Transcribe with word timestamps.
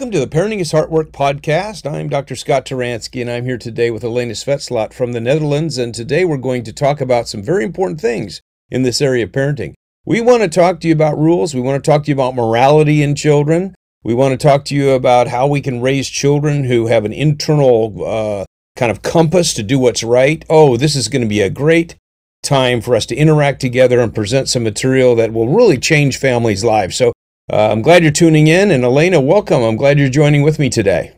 Welcome 0.00 0.12
to 0.12 0.20
the 0.20 0.34
Parenting 0.34 0.60
is 0.60 0.72
Heartwork 0.72 1.10
podcast. 1.10 1.84
I'm 1.84 2.08
Dr. 2.08 2.34
Scott 2.34 2.64
Turansky, 2.64 3.20
and 3.20 3.28
I'm 3.28 3.44
here 3.44 3.58
today 3.58 3.90
with 3.90 4.02
Elena 4.02 4.32
Svetslot 4.32 4.94
from 4.94 5.12
the 5.12 5.20
Netherlands. 5.20 5.76
And 5.76 5.94
today 5.94 6.24
we're 6.24 6.38
going 6.38 6.62
to 6.62 6.72
talk 6.72 7.02
about 7.02 7.28
some 7.28 7.42
very 7.42 7.64
important 7.64 8.00
things 8.00 8.40
in 8.70 8.82
this 8.82 9.02
area 9.02 9.24
of 9.24 9.32
parenting. 9.32 9.74
We 10.06 10.22
want 10.22 10.42
to 10.42 10.48
talk 10.48 10.80
to 10.80 10.88
you 10.88 10.94
about 10.94 11.18
rules. 11.18 11.54
We 11.54 11.60
want 11.60 11.84
to 11.84 11.90
talk 11.90 12.04
to 12.04 12.08
you 12.08 12.14
about 12.14 12.34
morality 12.34 13.02
in 13.02 13.14
children. 13.14 13.74
We 14.02 14.14
want 14.14 14.32
to 14.32 14.42
talk 14.42 14.64
to 14.66 14.74
you 14.74 14.92
about 14.92 15.28
how 15.28 15.46
we 15.46 15.60
can 15.60 15.82
raise 15.82 16.08
children 16.08 16.64
who 16.64 16.86
have 16.86 17.04
an 17.04 17.12
internal 17.12 18.02
uh, 18.02 18.44
kind 18.76 18.90
of 18.90 19.02
compass 19.02 19.52
to 19.52 19.62
do 19.62 19.78
what's 19.78 20.02
right. 20.02 20.42
Oh, 20.48 20.78
this 20.78 20.96
is 20.96 21.08
going 21.08 21.24
to 21.24 21.28
be 21.28 21.42
a 21.42 21.50
great 21.50 21.96
time 22.42 22.80
for 22.80 22.96
us 22.96 23.04
to 23.04 23.16
interact 23.16 23.60
together 23.60 24.00
and 24.00 24.14
present 24.14 24.48
some 24.48 24.62
material 24.62 25.14
that 25.16 25.34
will 25.34 25.54
really 25.54 25.76
change 25.76 26.16
families' 26.16 26.64
lives. 26.64 26.96
So 26.96 27.12
uh, 27.52 27.68
I'm 27.70 27.82
glad 27.82 28.02
you're 28.02 28.12
tuning 28.12 28.46
in, 28.46 28.70
and 28.70 28.84
Elena, 28.84 29.20
welcome. 29.20 29.62
I'm 29.62 29.76
glad 29.76 29.98
you're 29.98 30.08
joining 30.08 30.42
with 30.42 30.58
me 30.58 30.70
today. 30.70 31.12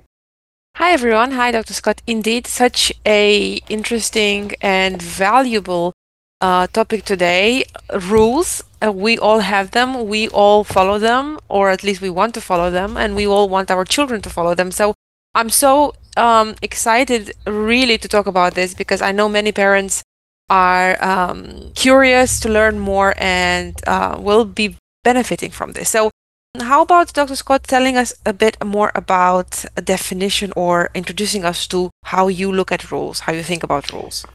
Hi 0.76 0.92
everyone. 0.92 1.32
Hi 1.32 1.50
Dr. 1.50 1.74
Scott. 1.74 2.00
Indeed, 2.06 2.46
such 2.46 2.92
a 3.04 3.60
interesting 3.68 4.52
and 4.62 5.00
valuable 5.00 5.92
uh, 6.40 6.66
topic 6.66 7.04
today. 7.04 7.64
Rules. 8.10 8.64
Uh, 8.82 8.90
we 8.90 9.18
all 9.18 9.40
have 9.40 9.72
them. 9.72 10.08
We 10.08 10.28
all 10.28 10.64
follow 10.64 10.98
them, 10.98 11.38
or 11.48 11.70
at 11.70 11.84
least 11.84 12.00
we 12.00 12.10
want 12.10 12.34
to 12.34 12.40
follow 12.40 12.70
them, 12.70 12.96
and 12.96 13.14
we 13.14 13.26
all 13.26 13.48
want 13.48 13.70
our 13.70 13.84
children 13.84 14.22
to 14.22 14.30
follow 14.30 14.54
them. 14.54 14.72
So 14.72 14.94
I'm 15.34 15.50
so 15.50 15.94
um, 16.16 16.54
excited, 16.62 17.32
really, 17.46 17.98
to 17.98 18.08
talk 18.08 18.26
about 18.26 18.54
this 18.54 18.74
because 18.74 19.02
I 19.02 19.12
know 19.12 19.28
many 19.28 19.52
parents 19.52 20.02
are 20.50 21.02
um, 21.04 21.70
curious 21.74 22.40
to 22.40 22.48
learn 22.48 22.78
more 22.78 23.14
and 23.16 23.78
uh, 23.86 24.16
will 24.18 24.44
be 24.44 24.76
benefiting 25.04 25.50
from 25.50 25.72
this. 25.72 25.90
So 25.90 26.10
how 26.60 26.82
about 26.82 27.12
Dr. 27.14 27.36
Scott 27.36 27.64
telling 27.64 27.96
us 27.96 28.14
a 28.26 28.32
bit 28.32 28.62
more 28.64 28.92
about 28.94 29.64
a 29.76 29.82
definition 29.82 30.52
or 30.54 30.90
introducing 30.94 31.44
us 31.44 31.66
to 31.68 31.90
how 32.04 32.28
you 32.28 32.52
look 32.52 32.70
at 32.70 32.90
rules, 32.90 33.20
how 33.20 33.32
you 33.32 33.42
think 33.42 33.62
about 33.62 33.92
rules? 33.92 34.26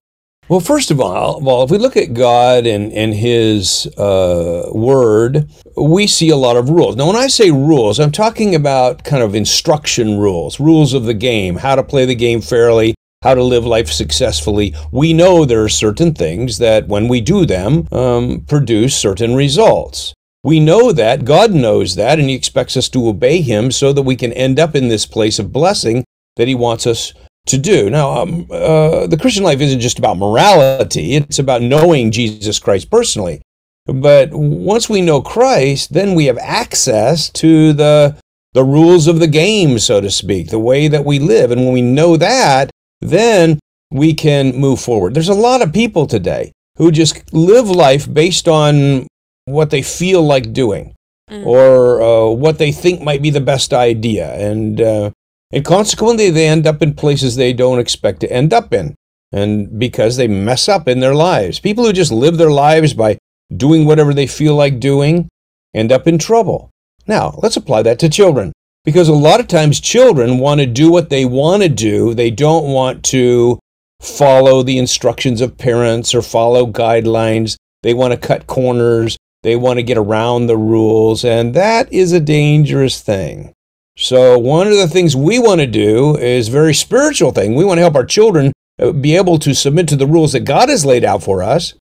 Well, 0.50 0.62
first 0.62 0.92
of 0.92 1.02
all, 1.02 1.42
well, 1.42 1.64
if 1.64 1.72
we 1.72 1.78
look 1.78 1.98
at 1.98 2.14
God 2.14 2.66
and, 2.66 2.94
and 2.94 3.14
His 3.14 3.86
uh, 3.98 4.70
Word, 4.72 5.52
we 5.76 6.08
see 6.08 6.30
a 6.30 6.38
lot 6.38 6.56
of 6.56 6.70
rules. 6.70 6.96
Now, 6.96 7.08
when 7.08 7.18
I 7.18 7.28
say 7.28 7.52
rules, 7.52 8.00
I'm 8.00 8.14
talking 8.14 8.56
about 8.56 9.04
kind 9.04 9.22
of 9.22 9.36
instruction 9.36 10.18
rules, 10.18 10.60
rules 10.60 10.94
of 10.94 11.04
the 11.04 11.14
game, 11.14 11.58
how 11.58 11.76
to 11.76 11.84
play 11.84 12.06
the 12.06 12.16
game 12.16 12.40
fairly, 12.40 12.96
how 13.24 13.36
to 13.36 13.44
live 13.44 13.66
life 13.66 13.90
successfully. 13.90 14.74
We 14.92 15.12
know 15.12 15.44
there 15.44 15.64
are 15.64 15.70
certain 15.70 16.14
things 16.14 16.60
that, 16.60 16.88
when 16.88 17.10
we 17.10 17.20
do 17.20 17.46
them, 17.46 17.88
um, 17.92 18.46
produce 18.48 18.96
certain 18.96 19.36
results. 19.36 20.14
We 20.48 20.62
know 20.62 20.94
that, 20.94 21.26
God 21.26 21.52
knows 21.52 21.96
that, 21.96 22.20
and 22.20 22.30
He 22.30 22.36
expects 22.36 22.78
us 22.78 22.88
to 22.92 23.10
obey 23.10 23.42
Him 23.42 23.70
so 23.70 23.92
that 23.92 24.04
we 24.04 24.16
can 24.16 24.32
end 24.32 24.62
up 24.62 24.76
in 24.76 24.88
this 24.88 25.06
place 25.06 25.40
of 25.40 25.52
blessing 25.52 26.06
that 26.38 26.48
He 26.48 26.56
wants 26.56 26.88
us 26.88 27.12
to 27.48 27.58
do. 27.58 27.90
Now, 27.90 28.22
um, 28.22 28.48
uh, 28.50 29.08
the 29.08 29.18
Christian 29.20 29.44
life 29.44 29.60
isn't 29.60 29.82
just 29.82 30.00
about 30.00 30.18
morality, 30.18 31.16
it's 31.16 31.40
about 31.40 31.64
knowing 31.64 32.12
Jesus 32.12 32.60
Christ 32.60 32.90
personally. 32.90 33.42
But 33.88 34.30
once 34.32 34.88
we 34.88 35.02
know 35.02 35.22
Christ, 35.22 35.92
then 35.92 36.16
we 36.16 36.28
have 36.28 36.38
access 36.38 37.30
to 37.32 37.74
the, 37.74 38.18
the 38.54 38.64
rules 38.64 39.08
of 39.08 39.20
the 39.20 39.28
game, 39.28 39.80
so 39.80 40.00
to 40.00 40.10
speak, 40.10 40.50
the 40.50 40.60
way 40.60 40.88
that 40.88 41.04
we 41.04 41.20
live. 41.20 41.52
And 41.52 41.66
when 41.66 41.74
we 41.74 41.82
know 41.82 42.16
that, 42.16 42.72
then 43.02 43.60
we 43.92 44.14
can 44.14 44.56
move 44.56 44.80
forward. 44.80 45.14
There's 45.14 45.28
a 45.28 45.34
lot 45.34 45.62
of 45.62 45.74
people 45.74 46.08
today 46.08 46.54
who 46.78 46.90
just 46.90 47.34
live 47.34 47.70
life 47.70 48.08
based 48.14 48.48
on 48.48 49.08
what 49.48 49.70
they 49.70 49.82
feel 49.82 50.22
like 50.22 50.54
doing 50.54 50.94
mm. 51.30 51.46
or 51.46 52.02
uh, 52.02 52.30
what 52.30 52.58
they 52.58 52.72
think 52.72 53.02
might 53.02 53.22
be 53.22 53.30
the 53.30 53.42
best 53.42 53.74
idea. 53.74 54.34
And, 54.36 54.82
uh, 54.82 55.12
and 55.52 55.64
consequently, 55.64 56.30
they 56.30 56.48
end 56.48 56.68
up 56.68 56.82
in 56.82 56.94
places 56.94 57.36
they 57.36 57.54
don't 57.54 57.80
expect 57.80 58.20
to 58.22 58.32
end 58.32 58.54
up 58.54 58.74
in. 58.74 58.96
And 59.32 59.78
because 59.78 60.16
they 60.16 60.28
mess 60.28 60.70
up 60.70 60.88
in 60.88 61.00
their 61.00 61.16
lives. 61.16 61.60
People 61.60 61.86
who 61.86 61.94
just 61.94 62.12
live 62.12 62.38
their 62.38 62.52
lives 62.52 62.94
by 62.94 63.18
doing 63.56 63.86
whatever 63.86 64.14
they 64.14 64.28
feel 64.28 64.56
like 64.56 64.80
doing 64.80 65.28
end 65.74 65.92
up 65.92 66.08
in 66.08 66.18
trouble. 66.18 66.70
Now, 67.08 67.38
let's 67.42 67.58
apply 67.58 67.84
that 67.84 68.00
to 68.00 68.10
children. 68.10 68.54
Because 68.84 69.10
a 69.10 69.14
lot 69.14 69.40
of 69.40 69.48
times 69.48 69.82
children 69.82 70.40
want 70.40 70.62
to 70.62 70.66
do 70.66 70.92
what 70.92 71.10
they 71.10 71.26
want 71.26 71.64
to 71.64 71.70
do. 71.70 72.14
They 72.14 72.32
don't 72.32 72.72
want 72.72 73.04
to 73.06 73.60
follow 74.02 74.64
the 74.64 74.78
instructions 74.78 75.42
of 75.42 75.58
parents 75.58 76.16
or 76.16 76.22
follow 76.22 76.66
guidelines. 76.66 77.58
They 77.84 77.94
want 77.94 78.14
to 78.14 78.28
cut 78.28 78.48
corners. 78.48 79.18
They 79.48 79.56
want 79.56 79.80
to 79.80 79.84
get 79.84 79.98
around 79.98 80.48
the 80.48 80.58
rules, 80.58 81.24
and 81.24 81.54
that 81.54 81.88
is 81.94 82.12
a 82.12 82.20
dangerous 82.20 83.00
thing. 83.00 83.54
So, 83.96 84.38
one 84.38 84.68
of 84.68 84.76
the 84.76 84.90
things 84.90 85.16
we 85.16 85.40
want 85.40 85.62
to 85.62 85.68
do 85.68 86.18
is 86.18 86.50
very 86.50 86.74
spiritual 86.74 87.32
thing. 87.32 87.56
We 87.56 87.64
want 87.64 87.78
to 87.78 87.82
help 87.82 87.96
our 87.96 88.04
children 88.04 88.52
uh, 88.78 88.92
be 88.92 89.16
able 89.16 89.40
to 89.40 89.56
submit 89.56 89.88
to 89.88 89.96
the 89.96 90.06
rules 90.06 90.34
that 90.34 90.42
God 90.42 90.68
has 90.68 90.86
laid 90.86 91.06
out 91.06 91.24
for 91.24 91.42
us. 91.42 91.76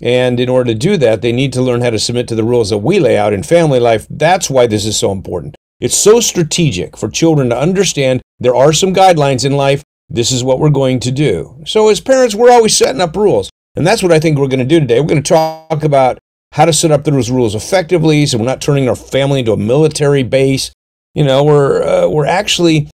And 0.00 0.40
in 0.40 0.48
order 0.48 0.72
to 0.72 0.74
do 0.74 0.96
that, 0.96 1.22
they 1.22 1.30
need 1.30 1.52
to 1.52 1.62
learn 1.62 1.82
how 1.82 1.90
to 1.90 2.00
submit 2.00 2.26
to 2.28 2.34
the 2.34 2.42
rules 2.42 2.70
that 2.70 2.78
we 2.78 2.98
lay 2.98 3.16
out 3.16 3.32
in 3.32 3.44
family 3.44 3.78
life. 3.78 4.08
That's 4.10 4.50
why 4.50 4.66
this 4.66 4.84
is 4.84 4.98
so 4.98 5.12
important. 5.12 5.54
It's 5.78 5.96
so 5.96 6.18
strategic 6.18 6.96
for 6.96 7.08
children 7.08 7.48
to 7.50 7.56
understand 7.56 8.22
there 8.40 8.56
are 8.56 8.72
some 8.72 8.92
guidelines 8.92 9.44
in 9.44 9.52
life. 9.52 9.84
This 10.08 10.32
is 10.32 10.42
what 10.42 10.58
we're 10.58 10.70
going 10.70 10.98
to 10.98 11.12
do. 11.12 11.62
So, 11.64 11.90
as 11.90 12.00
parents, 12.00 12.34
we're 12.34 12.50
always 12.50 12.76
setting 12.76 13.00
up 13.00 13.14
rules. 13.14 13.50
And 13.76 13.86
that's 13.86 14.02
what 14.02 14.10
I 14.10 14.18
think 14.18 14.36
we're 14.36 14.48
going 14.48 14.58
to 14.58 14.64
do 14.64 14.80
today. 14.80 15.00
We're 15.00 15.06
going 15.06 15.22
to 15.22 15.28
talk 15.28 15.84
about 15.84 16.18
how 16.52 16.64
to 16.64 16.72
set 16.72 16.90
up 16.90 17.04
those 17.04 17.30
rules 17.30 17.54
effectively 17.54 18.26
so 18.26 18.38
we're 18.38 18.44
not 18.44 18.60
turning 18.60 18.88
our 18.88 18.96
family 18.96 19.40
into 19.40 19.52
a 19.52 19.56
military 19.56 20.22
base. 20.22 20.72
You 21.14 21.24
know, 21.24 21.44
we're, 21.44 21.82
uh, 21.82 22.08
we're 22.08 22.26
actually 22.26 22.90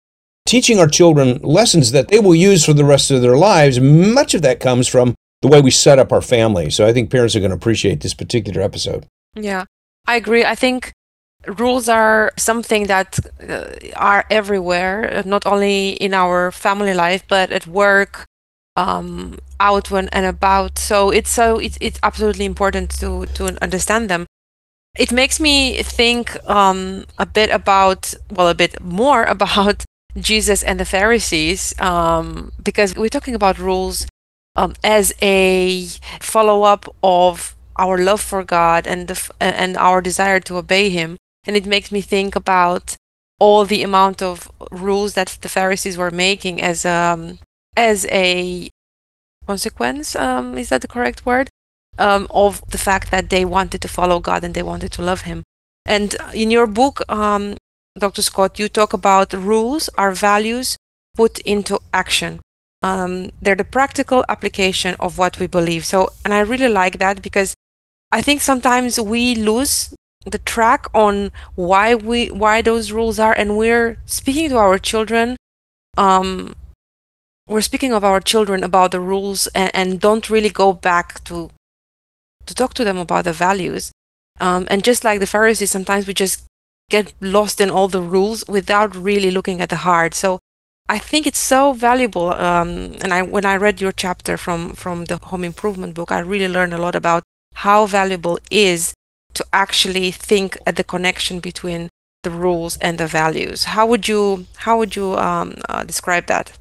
teaching 0.45 0.79
our 0.79 0.87
children 0.87 1.39
lessons 1.41 1.91
that 1.91 2.09
they 2.09 2.19
will 2.19 2.35
use 2.35 2.65
for 2.65 2.73
the 2.73 2.85
rest 2.85 3.11
of 3.11 3.21
their 3.21 3.37
lives. 3.37 3.79
Much 3.79 4.33
of 4.33 4.41
that 4.41 4.59
comes 4.59 4.87
from 4.87 5.15
the 5.41 5.47
way 5.47 5.61
we 5.61 5.71
set 5.71 5.99
up 5.99 6.11
our 6.11 6.21
family. 6.21 6.69
So 6.69 6.85
I 6.85 6.93
think 6.93 7.11
parents 7.11 7.35
are 7.35 7.39
going 7.39 7.51
to 7.51 7.57
appreciate 7.57 8.01
this 8.01 8.13
particular 8.13 8.61
episode. 8.61 9.05
Yeah, 9.35 9.65
I 10.07 10.15
agree. 10.15 10.45
I 10.45 10.55
think 10.55 10.93
rules 11.47 11.89
are 11.89 12.31
something 12.37 12.87
that 12.87 13.19
uh, 13.47 13.65
are 13.95 14.25
everywhere, 14.29 15.23
not 15.25 15.45
only 15.45 15.91
in 15.91 16.13
our 16.13 16.51
family 16.51 16.93
life, 16.93 17.23
but 17.27 17.51
at 17.51 17.67
work, 17.67 18.25
um, 18.75 19.37
out 19.59 19.91
when 19.91 20.09
and 20.09 20.25
about. 20.25 20.77
So 20.77 21.09
it's 21.09 21.29
so 21.29 21.59
it's 21.59 21.77
it's 21.81 21.99
absolutely 22.03 22.45
important 22.45 22.89
to 22.99 23.25
to 23.35 23.57
understand 23.61 24.09
them. 24.09 24.25
It 24.97 25.11
makes 25.11 25.39
me 25.39 25.81
think 25.81 26.37
um, 26.47 27.05
a 27.17 27.25
bit 27.25 27.49
about 27.49 28.13
well, 28.31 28.49
a 28.49 28.55
bit 28.55 28.81
more 28.81 29.23
about 29.35 29.85
Jesus 30.17 30.63
and 30.63 30.79
the 30.79 30.85
Pharisees 30.85 31.73
um, 31.79 32.51
because 32.61 32.95
we're 32.95 33.09
talking 33.09 33.35
about 33.35 33.57
rules 33.57 34.05
um, 34.55 34.73
as 34.83 35.13
a 35.21 35.87
follow 36.19 36.63
up 36.63 36.93
of 37.01 37.55
our 37.77 37.97
love 37.97 38.21
for 38.21 38.43
God 38.43 38.85
and 38.85 39.07
the, 39.07 39.31
and 39.39 39.75
our 39.77 39.99
desire 40.01 40.39
to 40.41 40.57
obey 40.57 40.89
Him, 40.89 41.17
and 41.45 41.55
it 41.55 41.65
makes 41.65 41.91
me 41.91 42.01
think 42.01 42.35
about 42.35 42.95
all 43.39 43.65
the 43.65 43.81
amount 43.81 44.21
of 44.21 44.51
rules 44.71 45.15
that 45.15 45.39
the 45.41 45.49
Pharisees 45.49 45.97
were 45.97 46.11
making 46.11 46.61
as 46.61 46.85
um 46.85 47.39
as 47.75 48.05
a 48.07 48.69
consequence, 49.47 50.15
um, 50.15 50.57
is 50.57 50.69
that 50.69 50.81
the 50.81 50.87
correct 50.87 51.25
word? 51.25 51.49
Um, 51.99 52.25
of 52.31 52.63
the 52.71 52.79
fact 52.79 53.11
that 53.11 53.29
they 53.29 53.45
wanted 53.45 53.81
to 53.81 53.87
follow 53.87 54.19
God 54.19 54.43
and 54.43 54.55
they 54.55 54.63
wanted 54.63 54.91
to 54.93 55.03
love 55.03 55.21
Him. 55.21 55.43
And 55.85 56.15
in 56.33 56.49
your 56.49 56.65
book, 56.65 57.01
um, 57.07 57.55
Dr. 57.97 58.23
Scott, 58.23 58.57
you 58.57 58.67
talk 58.67 58.93
about 58.93 59.31
rules 59.33 59.89
are 59.95 60.11
values 60.11 60.75
put 61.15 61.37
into 61.39 61.79
action. 61.93 62.39
Um, 62.81 63.31
they're 63.41 63.55
the 63.55 63.63
practical 63.63 64.25
application 64.27 64.95
of 64.99 65.17
what 65.19 65.39
we 65.39 65.47
believe. 65.47 65.85
So, 65.85 66.09
and 66.25 66.33
I 66.33 66.39
really 66.39 66.67
like 66.67 66.97
that 66.97 67.21
because 67.21 67.53
I 68.11 68.21
think 68.21 68.41
sometimes 68.41 68.99
we 68.99 69.35
lose 69.35 69.93
the 70.25 70.39
track 70.39 70.87
on 70.93 71.31
why 71.55 71.95
we 71.95 72.31
why 72.31 72.61
those 72.61 72.91
rules 72.91 73.19
are, 73.19 73.33
and 73.33 73.57
we're 73.57 73.97
speaking 74.05 74.49
to 74.49 74.57
our 74.57 74.77
children 74.77 75.37
um, 75.97 76.55
we're 77.47 77.61
speaking 77.61 77.93
of 77.93 78.03
our 78.03 78.19
children 78.19 78.63
about 78.63 78.91
the 78.91 78.99
rules 78.99 79.47
and, 79.47 79.71
and 79.73 79.99
don't 79.99 80.29
really 80.29 80.49
go 80.49 80.73
back 80.73 81.23
to 81.25 81.49
to 82.45 82.53
talk 82.53 82.73
to 82.73 82.83
them 82.83 82.97
about 82.97 83.23
the 83.23 83.33
values. 83.33 83.91
Um, 84.39 84.67
and 84.69 84.83
just 84.83 85.03
like 85.03 85.19
the 85.19 85.27
Pharisees, 85.27 85.71
sometimes 85.71 86.07
we 86.07 86.13
just 86.13 86.43
get 86.89 87.13
lost 87.21 87.61
in 87.61 87.69
all 87.69 87.87
the 87.87 88.01
rules 88.01 88.43
without 88.47 88.95
really 88.95 89.31
looking 89.31 89.61
at 89.61 89.69
the 89.69 89.77
heart. 89.77 90.13
So 90.13 90.39
I 90.89 90.99
think 90.99 91.25
it's 91.25 91.39
so 91.39 91.73
valuable. 91.73 92.33
Um, 92.33 92.95
and 93.01 93.13
I, 93.13 93.21
when 93.21 93.45
I 93.45 93.55
read 93.55 93.79
your 93.79 93.93
chapter 93.93 94.37
from 94.37 94.73
from 94.73 95.05
the 95.05 95.17
home 95.17 95.43
improvement 95.43 95.95
book, 95.95 96.11
I 96.11 96.19
really 96.19 96.47
learned 96.47 96.73
a 96.73 96.81
lot 96.81 96.95
about 96.95 97.23
how 97.55 97.85
valuable 97.85 98.39
is 98.51 98.93
to 99.33 99.45
actually 99.53 100.11
think 100.11 100.57
at 100.67 100.75
the 100.75 100.83
connection 100.83 101.39
between 101.39 101.89
the 102.23 102.31
rules 102.31 102.77
and 102.77 102.97
the 102.97 103.07
values. 103.07 103.65
How 103.75 103.85
would 103.87 104.07
you 104.07 104.45
how 104.57 104.77
would 104.77 104.95
you 104.95 105.17
um, 105.17 105.55
uh, 105.69 105.83
describe 105.83 106.25
that? 106.27 106.51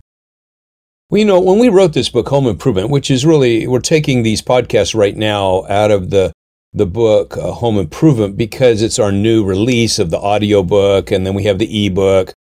Well, 1.12 1.18
you 1.18 1.26
know, 1.26 1.40
when 1.40 1.58
we 1.58 1.68
wrote 1.68 1.92
this 1.92 2.08
book, 2.08 2.30
Home 2.30 2.46
Improvement, 2.46 2.88
which 2.88 3.10
is 3.10 3.26
really, 3.26 3.66
we're 3.66 3.80
taking 3.80 4.22
these 4.22 4.40
podcasts 4.40 4.94
right 4.94 5.14
now 5.14 5.66
out 5.66 5.90
of 5.90 6.08
the 6.08 6.32
the 6.72 6.86
book 6.86 7.36
uh, 7.36 7.52
Home 7.52 7.76
Improvement 7.76 8.38
because 8.38 8.80
it's 8.80 8.98
our 8.98 9.12
new 9.12 9.44
release 9.44 9.98
of 9.98 10.08
the 10.08 10.18
audio 10.18 10.62
book, 10.62 11.10
and 11.10 11.26
then 11.26 11.34
we 11.34 11.42
have 11.42 11.58
the 11.58 11.84
ebook, 11.84 12.32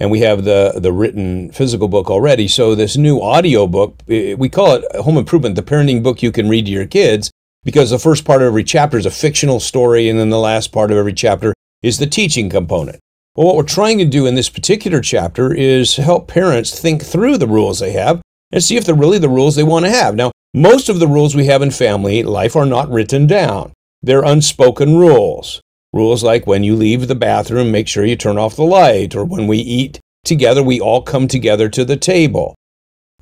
and 0.00 0.10
we 0.10 0.20
have 0.20 0.44
the 0.44 0.72
the 0.76 0.94
written 0.94 1.52
physical 1.52 1.88
book 1.88 2.08
already. 2.08 2.48
So 2.48 2.74
this 2.74 2.96
new 2.96 3.20
audio 3.20 3.66
book, 3.66 4.02
we 4.06 4.48
call 4.48 4.76
it 4.76 4.96
Home 4.96 5.18
Improvement, 5.18 5.54
the 5.54 5.62
parenting 5.62 6.02
book 6.02 6.22
you 6.22 6.32
can 6.32 6.48
read 6.48 6.64
to 6.64 6.72
your 6.72 6.86
kids, 6.86 7.30
because 7.64 7.90
the 7.90 7.98
first 7.98 8.24
part 8.24 8.40
of 8.40 8.46
every 8.46 8.64
chapter 8.64 8.96
is 8.96 9.04
a 9.04 9.10
fictional 9.10 9.60
story, 9.60 10.08
and 10.08 10.18
then 10.18 10.30
the 10.30 10.38
last 10.38 10.72
part 10.72 10.90
of 10.90 10.96
every 10.96 11.12
chapter 11.12 11.52
is 11.82 11.98
the 11.98 12.06
teaching 12.06 12.48
component. 12.48 12.98
Well, 13.36 13.48
what 13.48 13.56
we're 13.56 13.64
trying 13.64 13.98
to 13.98 14.06
do 14.06 14.24
in 14.24 14.34
this 14.34 14.48
particular 14.48 15.02
chapter 15.02 15.52
is 15.52 15.96
help 15.96 16.26
parents 16.26 16.80
think 16.80 17.02
through 17.02 17.36
the 17.36 17.46
rules 17.46 17.80
they 17.80 17.92
have 17.92 18.22
and 18.50 18.64
see 18.64 18.78
if 18.78 18.86
they're 18.86 18.94
really 18.94 19.18
the 19.18 19.28
rules 19.28 19.56
they 19.56 19.62
want 19.62 19.84
to 19.84 19.90
have. 19.90 20.14
Now, 20.14 20.32
most 20.54 20.88
of 20.88 21.00
the 21.00 21.06
rules 21.06 21.34
we 21.34 21.44
have 21.44 21.60
in 21.60 21.70
family 21.70 22.22
life 22.22 22.56
are 22.56 22.64
not 22.64 22.88
written 22.88 23.26
down. 23.26 23.74
They're 24.02 24.24
unspoken 24.24 24.96
rules. 24.96 25.60
Rules 25.92 26.24
like 26.24 26.46
when 26.46 26.64
you 26.64 26.74
leave 26.74 27.08
the 27.08 27.14
bathroom, 27.14 27.70
make 27.70 27.88
sure 27.88 28.06
you 28.06 28.16
turn 28.16 28.38
off 28.38 28.56
the 28.56 28.62
light, 28.62 29.14
or 29.14 29.26
when 29.26 29.46
we 29.46 29.58
eat 29.58 30.00
together, 30.24 30.62
we 30.62 30.80
all 30.80 31.02
come 31.02 31.28
together 31.28 31.68
to 31.68 31.84
the 31.84 31.96
table. 31.98 32.54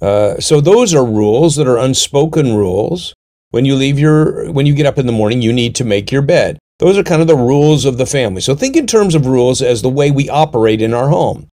Uh, 0.00 0.38
so 0.38 0.60
those 0.60 0.94
are 0.94 1.04
rules 1.04 1.56
that 1.56 1.66
are 1.66 1.78
unspoken 1.78 2.54
rules. 2.54 3.14
When 3.50 3.64
you 3.64 3.74
leave 3.74 3.98
your, 3.98 4.52
when 4.52 4.66
you 4.66 4.76
get 4.76 4.86
up 4.86 4.98
in 4.98 5.06
the 5.06 5.12
morning, 5.12 5.42
you 5.42 5.52
need 5.52 5.74
to 5.74 5.84
make 5.84 6.12
your 6.12 6.22
bed. 6.22 6.58
Those 6.78 6.98
are 6.98 7.04
kind 7.04 7.22
of 7.22 7.28
the 7.28 7.36
rules 7.36 7.84
of 7.84 7.98
the 7.98 8.06
family. 8.06 8.40
So 8.40 8.54
think 8.54 8.76
in 8.76 8.86
terms 8.86 9.14
of 9.14 9.26
rules 9.26 9.62
as 9.62 9.82
the 9.82 9.88
way 9.88 10.10
we 10.10 10.28
operate 10.28 10.82
in 10.82 10.92
our 10.92 11.08
home. 11.08 11.48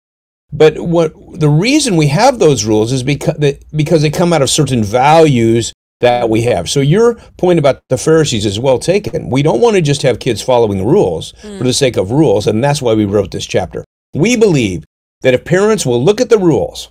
But 0.52 0.80
what 0.80 1.14
the 1.40 1.50
reason 1.50 1.96
we 1.96 2.08
have 2.08 2.40
those 2.40 2.66
rules 2.66 2.92
is 2.92 3.04
because 3.04 3.38
they, 3.38 3.60
because 3.74 4.02
they 4.02 4.10
come 4.10 4.34
out 4.34 4.42
of 4.42 4.50
certain 4.50 4.84
values 4.84 5.74
that 6.02 6.30
we 6.30 6.42
have. 6.42 6.70
So 6.70 6.82
your 6.82 7.16
point 7.38 7.60
about 7.60 7.84
the 7.88 7.98
Pharisees 7.98 8.46
is 8.46 8.60
well 8.60 8.80
taken. 8.80 9.30
We 9.30 9.44
don't 9.44 9.62
want 9.62 9.76
to 9.76 9.82
just 9.82 10.02
have 10.02 10.20
kids 10.20 10.42
following 10.42 10.86
rules 10.86 11.34
mm. 11.42 11.58
for 11.58 11.64
the 11.64 11.74
sake 11.74 11.96
of 11.96 12.12
rules, 12.12 12.48
and 12.48 12.64
that's 12.64 12.82
why 12.82 12.94
we 12.94 13.06
wrote 13.06 13.32
this 13.32 13.46
chapter. 13.46 13.86
We 14.14 14.36
believe 14.36 14.84
that 15.22 15.34
if 15.34 15.46
parents 15.46 15.86
will 15.86 16.04
look 16.04 16.20
at 16.20 16.30
the 16.30 16.40
rules 16.40 16.90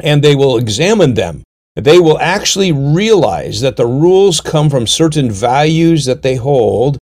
and 0.00 0.22
they 0.22 0.34
will 0.34 0.58
examine 0.58 1.14
them, 1.14 1.42
they 1.74 2.00
will 2.00 2.18
actually 2.18 2.72
realize 2.72 3.60
that 3.60 3.76
the 3.76 3.86
rules 3.86 4.40
come 4.40 4.68
from 4.68 4.86
certain 4.86 5.30
values 5.30 6.04
that 6.04 6.22
they 6.22 6.34
hold 6.34 6.98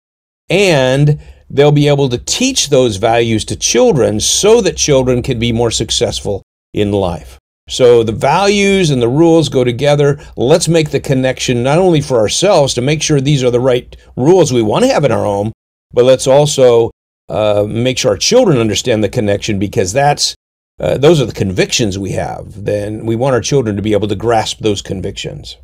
and 0.49 1.21
they'll 1.49 1.73
be 1.73 1.89
able 1.89 2.09
to 2.09 2.19
teach 2.19 2.69
those 2.69 2.97
values 2.97 3.45
to 3.45 3.57
children 3.57 4.21
so 4.21 4.61
that 4.61 4.77
children 4.77 5.23
can 5.23 5.39
be 5.39 5.53
more 5.53 5.71
successful 5.71 6.43
in 6.73 6.93
life. 6.93 7.39
So 7.69 8.05
the 8.05 8.13
values 8.13 8.91
and 8.91 9.03
the 9.03 9.09
rules 9.09 9.49
go 9.49 9.65
together. 9.65 10.21
Let's 10.37 10.69
make 10.69 10.91
the 10.91 11.01
connection 11.01 11.63
not 11.63 11.79
only 11.79 12.01
for 12.01 12.19
ourselves 12.19 12.75
to 12.75 12.81
make 12.81 13.03
sure 13.03 13.21
these 13.21 13.43
are 13.43 13.51
the 13.51 13.61
right 13.61 13.97
rules 14.17 14.53
we 14.53 14.63
want 14.63 14.85
to 14.85 14.93
have 14.93 15.05
in 15.05 15.11
our 15.11 15.25
home, 15.25 15.53
but 15.93 16.05
let's 16.05 16.29
also 16.29 16.93
uh, 17.29 17.65
make 17.69 17.99
sure 17.99 18.13
our 18.13 18.17
children 18.17 18.59
understand 18.59 19.03
the 19.03 19.09
connection 19.09 19.59
because 19.59 19.93
that's 19.93 20.35
uh, 20.79 20.99
those 20.99 21.21
are 21.21 21.25
the 21.25 21.33
convictions 21.33 21.99
we 21.99 22.11
have. 22.13 22.65
Then 22.65 23.07
we 23.07 23.17
want 23.17 23.35
our 23.35 23.41
children 23.41 23.77
to 23.77 23.83
be 23.83 23.95
able 23.95 24.09
to 24.09 24.15
grasp 24.15 24.59
those 24.59 24.83
convictions. 24.83 25.57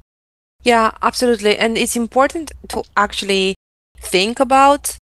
Yeah, 0.65 0.93
absolutely. 1.03 1.57
And 1.57 1.77
it's 1.77 1.97
important 1.97 2.53
to 2.69 2.83
actually 2.97 3.55
think 4.03 4.41
about 4.41 4.97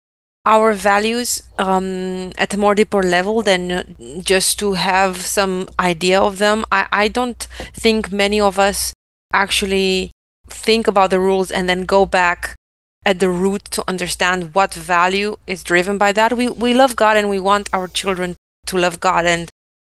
our 0.44 0.72
values 0.72 1.42
um, 1.58 2.32
at 2.38 2.54
a 2.54 2.58
more 2.58 2.74
deeper 2.74 3.02
level 3.02 3.42
than 3.42 3.96
just 4.22 4.58
to 4.60 4.74
have 4.74 5.20
some 5.20 5.68
idea 5.80 6.20
of 6.20 6.38
them. 6.38 6.64
I, 6.70 6.86
I 6.92 7.08
don't 7.08 7.46
think 7.74 8.12
many 8.12 8.40
of 8.40 8.58
us 8.58 8.92
actually 9.32 10.12
think 10.48 10.86
about 10.86 11.10
the 11.10 11.18
rules 11.18 11.50
and 11.50 11.68
then 11.68 11.84
go 11.84 12.06
back 12.06 12.54
at 13.04 13.18
the 13.18 13.28
root 13.30 13.64
to 13.64 13.84
understand 13.88 14.54
what 14.54 14.72
value 14.72 15.36
is 15.46 15.64
driven 15.64 15.98
by 15.98 16.12
that. 16.12 16.36
We 16.36 16.48
we 16.48 16.74
love 16.74 16.96
God 16.96 17.16
and 17.16 17.28
we 17.28 17.40
want 17.40 17.68
our 17.72 17.88
children 17.88 18.36
to 18.66 18.78
love 18.78 19.00
God 19.00 19.26
and 19.26 19.48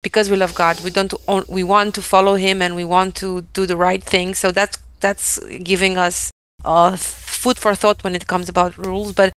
because 0.01 0.30
we 0.30 0.38
love 0.38 0.56
God, 0.56 0.81
we 0.84 0.90
don't 0.90 1.13
we 1.50 1.63
want 1.63 1.96
to 1.96 2.01
follow 2.01 2.36
Him 2.36 2.62
and 2.62 2.75
we 2.75 2.86
want 2.86 3.16
to 3.16 3.42
do 3.54 3.66
the 3.66 3.78
right 3.78 4.04
thing. 4.04 4.34
So 4.36 4.51
that's 4.51 4.78
that's 5.00 5.40
giving 5.63 5.98
us 5.98 6.31
uh, 6.66 6.98
food 7.44 7.57
for 7.57 7.74
thought 7.75 8.03
when 8.03 8.15
it 8.15 8.27
comes 8.27 8.47
about 8.50 8.77
rules. 8.77 9.13
But 9.13 9.31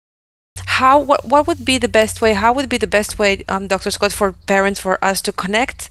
how 0.81 0.99
what, 0.99 1.25
what 1.25 1.47
would 1.47 1.65
be 1.65 1.79
the 1.79 1.89
best 1.89 2.21
way 2.21 2.33
how 2.33 2.53
would 2.53 2.69
be 2.69 2.79
the 2.79 2.87
best 2.87 3.19
way 3.19 3.45
um, 3.49 3.67
dr 3.67 3.91
scott 3.91 4.13
for 4.13 4.33
parents 4.33 4.81
for 4.81 5.03
us 5.05 5.21
to 5.23 5.33
connect 5.33 5.91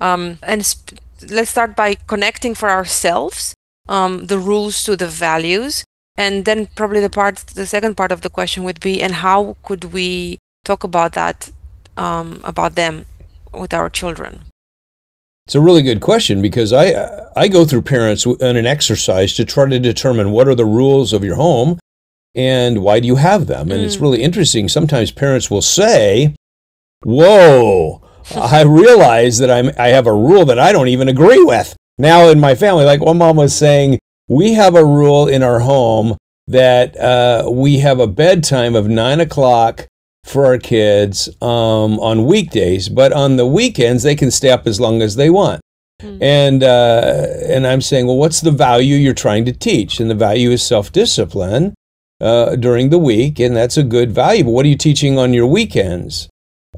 um, 0.00 0.38
and 0.42 0.64
sp- 0.64 0.98
let's 1.28 1.50
start 1.50 1.76
by 1.76 1.94
connecting 2.06 2.54
for 2.54 2.70
ourselves 2.70 3.54
um, 3.88 4.26
the 4.26 4.38
rules 4.38 4.82
to 4.84 4.96
the 4.96 5.06
values 5.06 5.84
and 6.16 6.44
then 6.44 6.66
probably 6.74 7.00
the 7.00 7.10
part 7.10 7.36
the 7.54 7.66
second 7.66 7.96
part 7.96 8.12
of 8.12 8.22
the 8.22 8.30
question 8.30 8.64
would 8.64 8.80
be 8.80 9.02
and 9.02 9.14
how 9.14 9.56
could 9.62 9.84
we 9.92 10.38
talk 10.64 10.84
about 10.84 11.12
that 11.12 11.50
um, 11.96 12.40
about 12.44 12.74
them 12.74 13.06
with 13.52 13.74
our 13.74 13.90
children 13.90 14.44
it's 15.50 15.56
a 15.56 15.60
really 15.60 15.82
good 15.82 16.00
question 16.00 16.40
because 16.40 16.72
I 16.72 17.26
I 17.34 17.48
go 17.48 17.64
through 17.64 17.82
parents 17.82 18.24
in 18.24 18.56
an 18.56 18.66
exercise 18.66 19.34
to 19.34 19.44
try 19.44 19.68
to 19.68 19.80
determine 19.80 20.30
what 20.30 20.46
are 20.46 20.54
the 20.54 20.64
rules 20.64 21.12
of 21.12 21.24
your 21.24 21.34
home 21.34 21.80
and 22.36 22.84
why 22.84 23.00
do 23.00 23.08
you 23.08 23.16
have 23.16 23.48
them? 23.48 23.72
And 23.72 23.80
mm. 23.80 23.84
it's 23.84 23.96
really 23.96 24.22
interesting. 24.22 24.68
Sometimes 24.68 25.10
parents 25.10 25.50
will 25.50 25.60
say, 25.60 26.36
Whoa, 27.02 28.00
I 28.32 28.62
realize 28.62 29.38
that 29.38 29.50
I'm, 29.50 29.72
I 29.76 29.88
have 29.88 30.06
a 30.06 30.14
rule 30.14 30.44
that 30.44 30.60
I 30.60 30.70
don't 30.70 30.86
even 30.86 31.08
agree 31.08 31.42
with. 31.42 31.74
Now, 31.98 32.28
in 32.28 32.38
my 32.38 32.54
family, 32.54 32.84
like 32.84 33.00
one 33.00 33.18
mom 33.18 33.34
was 33.34 33.52
saying, 33.52 33.98
we 34.28 34.52
have 34.52 34.76
a 34.76 34.86
rule 34.86 35.26
in 35.26 35.42
our 35.42 35.58
home 35.58 36.16
that 36.46 36.96
uh, 36.96 37.50
we 37.50 37.80
have 37.80 37.98
a 37.98 38.06
bedtime 38.06 38.76
of 38.76 38.86
nine 38.86 39.18
o'clock 39.18 39.88
for 40.24 40.46
our 40.46 40.58
kids 40.58 41.28
um, 41.42 41.98
on 42.00 42.26
weekdays, 42.26 42.88
but 42.88 43.12
on 43.12 43.36
the 43.36 43.46
weekends 43.46 44.02
they 44.02 44.14
can 44.14 44.30
stay 44.30 44.50
up 44.50 44.66
as 44.66 44.80
long 44.80 45.02
as 45.02 45.16
they 45.16 45.30
want. 45.30 45.60
Mm. 46.00 46.22
And 46.22 46.62
uh, 46.62 47.26
and 47.46 47.66
I'm 47.66 47.80
saying, 47.80 48.06
well, 48.06 48.16
what's 48.16 48.40
the 48.40 48.50
value 48.50 48.96
you're 48.96 49.14
trying 49.14 49.44
to 49.46 49.52
teach? 49.52 50.00
And 50.00 50.10
the 50.10 50.14
value 50.14 50.50
is 50.50 50.62
self 50.62 50.92
discipline 50.92 51.74
uh, 52.20 52.56
during 52.56 52.90
the 52.90 52.98
week, 52.98 53.38
and 53.38 53.56
that's 53.56 53.76
a 53.76 53.82
good 53.82 54.12
value. 54.12 54.44
But 54.44 54.50
what 54.50 54.64
are 54.64 54.68
you 54.68 54.76
teaching 54.76 55.18
on 55.18 55.34
your 55.34 55.46
weekends? 55.46 56.28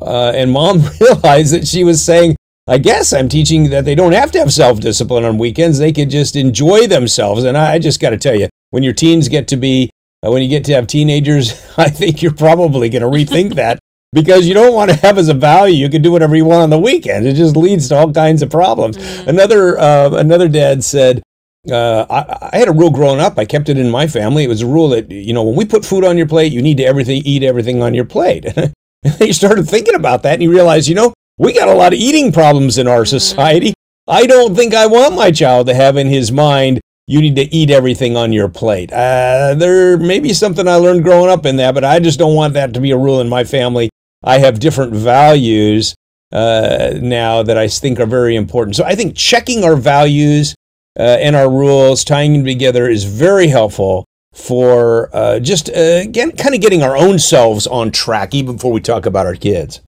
Uh, 0.01 0.33
and 0.35 0.51
mom 0.51 0.83
realized 1.01 1.53
that 1.53 1.67
she 1.67 1.85
was 1.85 2.03
saying, 2.03 2.37
I 2.69 2.79
guess 2.79 3.13
I'm 3.13 3.29
teaching 3.29 3.71
that 3.71 3.85
they 3.85 3.95
don't 3.95 4.13
have 4.13 4.31
to 4.33 4.39
have 4.39 4.53
self 4.53 4.81
discipline 4.81 5.25
on 5.25 5.39
weekends. 5.39 5.79
They 5.79 5.93
could 5.93 6.11
just 6.11 6.37
enjoy 6.37 6.87
themselves. 6.87 7.45
And 7.45 7.57
I, 7.57 7.75
I 7.75 7.79
just 7.79 8.01
got 8.01 8.11
to 8.11 8.17
tell 8.17 8.39
you, 8.39 8.49
when 8.71 8.83
your 8.83 8.93
teens 8.93 9.29
get 9.29 9.49
to 9.49 9.57
be, 9.57 9.91
when 10.31 10.43
you 10.43 10.49
get 10.49 10.65
to 10.67 10.75
have 10.75 10.87
teenagers, 10.87 11.53
I 11.77 11.89
think 11.89 12.23
you're 12.23 12.35
probably 12.35 12.89
going 12.89 13.03
to 13.03 13.09
rethink 13.09 13.55
that 13.55 13.79
because 14.13 14.47
you 14.47 14.55
don't 14.55 14.75
want 14.75 14.91
to 14.91 14.97
have 14.97 15.19
as 15.19 15.29
a 15.29 15.35
value 15.35 15.75
you 15.75 15.89
can 15.89 16.03
do 16.03 16.13
whatever 16.13 16.37
you 16.37 16.45
want 16.45 16.63
on 16.63 16.71
the 16.71 16.79
weekend. 16.79 17.27
It 17.27 17.35
just 17.35 17.57
leads 17.57 17.89
to 17.89 17.97
all 17.97 18.13
kinds 18.13 18.43
of 18.43 18.51
problems. 18.51 18.97
Mm. 18.97 19.29
Another 19.29 19.79
uh, 19.79 20.11
another 20.13 20.49
dad 20.49 20.85
said, 20.85 21.23
uh, 21.71 22.07
I, 22.11 22.51
I, 22.53 22.59
had 22.59 22.69
a 22.69 22.73
rule 22.73 22.91
growing 22.91 23.21
up. 23.21 23.39
I 23.39 23.45
kept 23.45 23.69
it 23.69 23.79
in 23.79 23.91
my 23.91 24.07
family. 24.07 24.45
It 24.45 24.49
was 24.49 24.63
a 24.63 24.67
rule 24.67 24.89
that 24.91 25.11
you 25.11 25.33
know 25.33 25.43
when 25.43 25.57
we 25.57 25.65
put 25.65 25.85
food 25.85 26.05
on 26.05 26.19
your 26.19 26.29
plate, 26.29 26.53
you 26.53 26.63
need 26.63 26.77
to 26.79 26.85
everything 26.85 27.23
eat 27.25 27.43
everything 27.43 27.83
on 27.83 27.95
your 27.95 28.05
plate. 28.05 28.45
and 28.57 28.73
you 29.21 29.33
started 29.33 29.69
thinking 29.69 29.95
about 29.95 30.23
that, 30.25 30.35
and 30.35 30.43
you 30.43 30.51
realize, 30.51 30.89
you 30.89 30.95
know, 30.95 31.15
we 31.39 31.53
got 31.53 31.69
a 31.69 31.75
lot 31.75 31.93
of 31.93 31.99
eating 31.99 32.33
problems 32.33 32.79
in 32.79 32.87
our 32.87 33.03
mm-hmm. 33.03 33.17
society. 33.17 33.75
I 34.09 34.27
don't 34.27 34.55
think 34.55 34.75
I 34.75 34.87
want 34.87 35.15
my 35.15 35.31
child 35.31 35.69
to 35.69 35.75
have 35.75 35.97
in 35.97 36.09
his 36.09 36.33
mind 36.33 36.81
you 37.07 37.21
need 37.21 37.37
to 37.37 37.55
eat 37.55 37.71
everything 37.71 38.17
on 38.17 38.33
your 38.33 38.49
plate. 38.49 38.93
Uh, 38.93 39.55
there 39.57 39.97
may 39.99 40.21
be 40.21 40.33
something 40.33 40.69
I 40.69 40.77
learned 40.77 41.05
growing 41.05 41.31
up 41.31 41.45
in 41.47 41.57
that, 41.57 41.75
but 41.75 41.85
I 41.85 41.99
just 41.99 42.19
don't 42.19 42.35
want 42.35 42.55
that 42.55 42.75
to 42.75 42.81
be 42.81 42.91
a 42.93 42.97
rule 42.99 43.21
in 43.21 43.29
my 43.29 43.45
family. 43.45 43.91
I 44.25 44.39
have 44.39 44.61
different 44.61 44.93
values 44.93 45.95
uh, 46.33 46.95
now 47.01 47.43
that 47.43 47.59
I 47.59 47.69
think 47.69 47.99
are 48.01 48.07
very 48.07 48.37
important. 48.37 48.77
So 48.77 48.85
I 48.85 48.95
think 48.95 49.17
checking 49.17 49.65
our 49.65 49.77
values 49.77 50.55
uh, 50.99 51.19
and 51.21 51.35
our 51.35 51.51
rules, 51.51 52.05
tying 52.05 52.33
them 52.35 52.45
together 52.45 52.89
is 52.89 53.05
very 53.05 53.49
helpful 53.49 54.05
for 54.33 55.15
uh, 55.15 55.39
just 55.41 55.69
uh, 55.69 56.01
again 56.03 56.33
kind 56.33 56.55
of 56.55 56.61
getting 56.61 56.83
our 56.83 56.97
own 56.97 57.19
selves 57.19 57.67
on 57.67 57.91
track 57.91 58.35
even 58.35 58.57
before 58.57 58.73
we 58.73 58.81
talk 58.81 59.05
about 59.05 59.27
our 59.27 59.35
kids. 59.35 59.81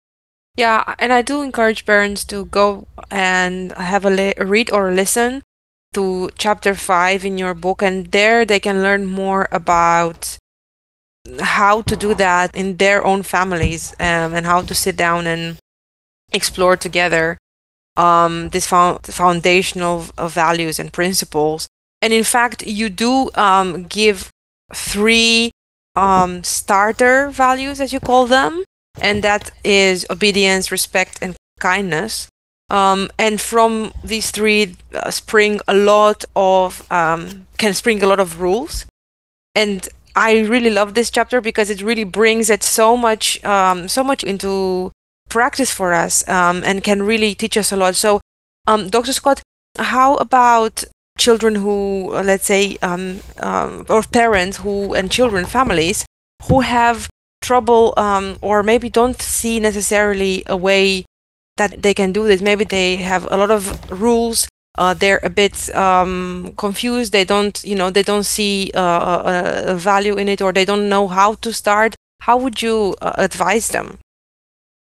Yeah, 0.57 0.95
and 0.99 1.13
I 1.13 1.23
do 1.23 1.43
encourage 1.43 1.85
parents 1.85 2.25
to 2.27 2.45
go 2.45 2.87
and 3.11 3.73
have 3.73 4.05
a 4.05 4.11
li- 4.11 4.35
read 4.39 4.71
or 4.71 4.93
listen 4.93 5.43
to 5.95 6.31
chapter 6.37 6.75
five 6.75 7.25
in 7.25 7.39
your 7.39 7.55
book, 7.55 7.83
and 7.83 8.11
there 8.13 8.45
they 8.45 8.61
can 8.61 8.83
learn 8.83 9.07
more 9.07 9.49
about 9.51 10.39
how 11.41 11.83
to 11.83 11.97
do 11.97 12.15
that 12.15 12.55
in 12.55 12.77
their 12.77 13.05
own 13.05 13.23
families 13.23 13.93
um, 13.99 14.35
and 14.35 14.47
how 14.47 14.61
to 14.63 14.75
sit 14.75 14.97
down 14.97 15.27
and 15.27 15.57
explore 16.33 16.77
together 16.77 17.39
um, 17.97 18.51
these 18.51 18.67
fo- 18.67 18.99
foundational 19.03 20.05
values 20.19 20.79
and 20.79 20.93
principles. 20.93 21.67
And 22.03 22.13
in 22.13 22.25
fact, 22.25 22.67
you 22.67 22.91
do 22.91 23.31
um, 23.35 23.85
give 23.85 24.31
three 24.75 25.51
um, 25.97 26.45
starter 26.45 27.31
values, 27.31 27.81
as 27.81 27.93
you 27.93 28.01
call 28.01 28.27
them, 28.27 28.65
and 29.01 29.23
that 29.23 29.51
is 29.65 30.07
obedience, 30.11 30.71
respect, 30.71 31.19
and 31.23 31.37
kindness. 31.61 32.29
Um, 32.75 33.09
and 33.21 33.41
from 33.41 33.93
these 34.03 34.33
three 34.33 34.75
uh, 34.93 35.09
spring 35.13 35.61
a 35.69 35.75
lot 35.75 36.25
of 36.35 36.91
um, 36.91 37.47
can 37.57 37.73
spring 37.73 38.03
a 38.03 38.07
lot 38.09 38.19
of 38.19 38.41
rules. 38.41 38.85
And 39.55 39.89
I 40.17 40.41
really 40.41 40.71
love 40.71 40.95
this 40.95 41.09
chapter 41.09 41.41
because 41.41 41.71
it 41.71 41.83
really 41.83 42.03
brings 42.03 42.51
it 42.51 42.65
so 42.65 42.97
much, 42.97 43.43
um, 43.45 43.87
so 43.87 44.03
much 44.03 44.25
into 44.25 44.91
practice 45.29 45.71
for 45.71 45.95
us, 45.95 46.29
um, 46.29 46.63
and 46.65 46.83
can 46.83 47.05
really 47.05 47.37
teach 47.37 47.57
us 47.57 47.71
a 47.71 47.77
lot. 47.77 47.95
So, 47.95 48.21
um, 48.67 48.89
Dr. 48.89 49.13
Scott, 49.13 49.41
how 49.79 50.17
about 50.17 50.83
children 51.17 51.55
who, 51.55 52.11
uh, 52.13 52.25
let's 52.25 52.47
say, 52.47 52.77
um, 52.83 53.21
um, 53.39 53.87
or 53.89 54.03
parents 54.03 54.57
who 54.59 54.95
and 54.95 55.13
children 55.13 55.45
families 55.47 56.05
who 56.49 56.63
have 56.63 57.09
trouble 57.41 57.95
or 58.43 58.65
maybe 58.65 58.91
don't 58.91 59.23
see 59.23 59.61
necessarily 59.61 60.43
a 60.47 60.57
way 60.57 61.05
that 61.57 61.83
they 61.83 61.95
can 61.95 62.13
do 62.13 62.27
this. 62.27 62.41
Maybe 62.41 62.65
they 62.65 62.97
have 62.97 63.29
a 63.31 63.37
lot 63.37 63.51
of 63.51 63.91
rules. 63.91 64.49
Uh, 64.77 64.93
they're 64.93 65.21
a 65.23 65.31
bit 65.31 65.75
um, 65.75 66.53
confused. 66.57 67.13
They 67.13 67.25
don't, 67.25 67.63
you 67.65 67.77
know, 67.77 67.91
they 67.91 68.03
don't 68.03 68.25
see 68.25 68.73
uh, 68.75 68.81
a, 68.81 69.73
a, 69.73 69.75
value 69.77 70.17
in 70.17 70.29
it, 70.29 70.43
or 70.43 70.53
they 70.53 70.65
don't 70.65 70.89
know 70.89 71.07
how 71.07 71.35
to 71.35 71.53
start. 71.53 71.95
How 72.21 72.37
would 72.37 72.61
you 72.61 72.97
uh, 73.01 73.13
advise 73.19 73.69
them? 73.69 73.99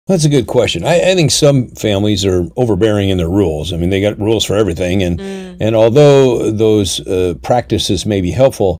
That's 0.08 0.26
a 0.26 0.30
good 0.30 0.48
question. 0.48 0.84
I, 0.84 1.12
I, 1.12 1.16
think 1.16 1.32
some 1.32 1.68
families 1.68 2.26
are 2.26 2.48
overbearing 2.56 3.10
in 3.10 3.18
their 3.18 3.30
rules. 3.30 3.72
I 3.72 3.78
mean, 3.78 3.90
they 3.90 4.02
got 4.02 4.18
rules 4.18 4.46
for 4.46 4.56
everything, 4.56 5.04
and 5.04 5.20
mm. 5.20 5.58
and 5.60 5.76
although 5.76 6.50
those 6.50 7.06
uh, 7.06 7.36
practices 7.44 8.06
may 8.06 8.22
be 8.22 8.32
helpful, 8.32 8.78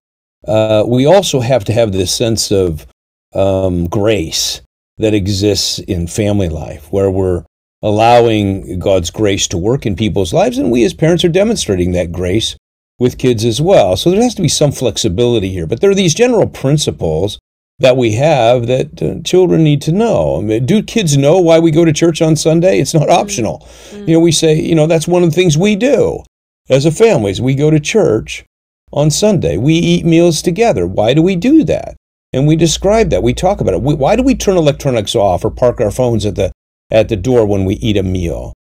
uh, 0.48 0.84
we 0.88 1.06
also 1.06 1.42
have 1.42 1.66
to 1.66 1.74
have 1.74 1.92
this 1.92 2.16
sense 2.16 2.50
of 2.50 2.88
um, 3.36 3.88
grace 3.88 4.62
that 4.98 5.14
exists 5.14 5.80
in 5.80 6.08
family 6.08 6.50
life, 6.50 6.92
where 6.92 7.12
we're 7.12 7.44
allowing 7.82 8.80
God's 8.80 9.12
grace 9.12 9.48
to 9.50 9.58
work 9.58 9.86
in 9.86 9.96
people's 9.96 10.34
lives, 10.34 10.58
and 10.58 10.72
we 10.72 10.84
as 10.84 10.94
parents 10.94 11.24
are 11.24 11.30
demonstrating 11.30 11.92
that 11.92 12.12
grace 12.12 12.56
with 13.00 13.18
kids 13.18 13.46
as 13.46 13.62
well. 13.62 13.96
So 13.96 14.10
there 14.10 14.22
has 14.22 14.36
to 14.36 14.42
be 14.42 14.48
some 14.48 14.72
flexibility 14.72 15.50
here, 15.50 15.68
but 15.68 15.82
there 15.82 15.92
are 15.92 15.96
these 15.96 16.16
general 16.16 16.48
principles 16.48 17.40
that 17.80 17.96
we 17.96 18.14
have 18.14 18.66
that 18.68 19.02
uh, 19.02 19.22
children 19.24 19.64
need 19.64 19.82
to 19.84 19.92
know. 19.92 20.40
I 20.40 20.42
mean, 20.42 20.66
do 20.66 20.82
kids 20.82 21.16
know 21.16 21.40
why 21.40 21.60
we 21.60 21.70
go 21.70 21.86
to 21.86 21.94
church 21.94 22.22
on 22.22 22.36
Sunday? 22.36 22.80
It's 22.80 22.94
not 22.94 23.10
optional. 23.10 23.60
Mm-hmm. 23.60 24.08
You 24.08 24.14
know, 24.16 24.20
we 24.20 24.32
say, 24.32 24.60
you 24.60 24.74
know, 24.74 24.88
that's 24.88 25.08
one 25.08 25.22
of 25.24 25.30
the 25.30 25.36
things 25.36 25.58
we 25.58 25.76
do 25.76 26.24
as 26.70 26.86
a 26.86 26.92
family. 26.92 27.30
Is 27.30 27.40
we 27.40 27.54
go 27.54 27.70
to 27.70 27.80
church 27.80 28.44
on 28.92 29.12
Sunday. 29.12 29.58
We 29.58 29.76
eat 29.76 30.06
meals 30.06 30.42
together. 30.42 30.88
Why 30.88 31.14
do 31.14 31.22
we 31.22 31.36
do 31.36 31.64
that? 31.66 31.96
And 32.34 32.48
we 32.48 32.56
describe 32.56 33.12
that. 33.12 33.24
We 33.24 33.34
talk 33.34 33.62
about 33.62 33.76
it. 33.76 33.82
We, 33.82 33.94
why 33.94 34.16
do 34.16 34.24
we 34.24 34.36
turn 34.36 34.58
electronics 34.58 35.16
off 35.16 35.46
or 35.46 35.52
park 35.52 35.80
our 35.80 35.92
phones 35.92 36.26
at 36.26 36.36
the 36.36 36.52
at 36.92 37.10
the 37.10 37.16
door 37.16 37.46
when 37.46 37.66
we 37.66 37.76
eat 37.76 37.98
a 37.98 38.04
meal? 38.04 38.54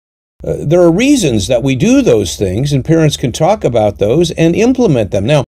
Uh, 0.45 0.57
there 0.61 0.83
are 0.83 0.93
reasons 0.93 1.47
that 1.49 1.63
we 1.63 1.75
do 1.75 2.03
those 2.03 2.37
things, 2.37 2.73
and 2.73 2.85
parents 2.85 3.17
can 3.17 3.33
talk 3.33 3.65
about 3.65 3.99
those 3.99 4.31
and 4.33 4.55
implement 4.55 5.11
them. 5.11 5.27
Now, 5.27 5.45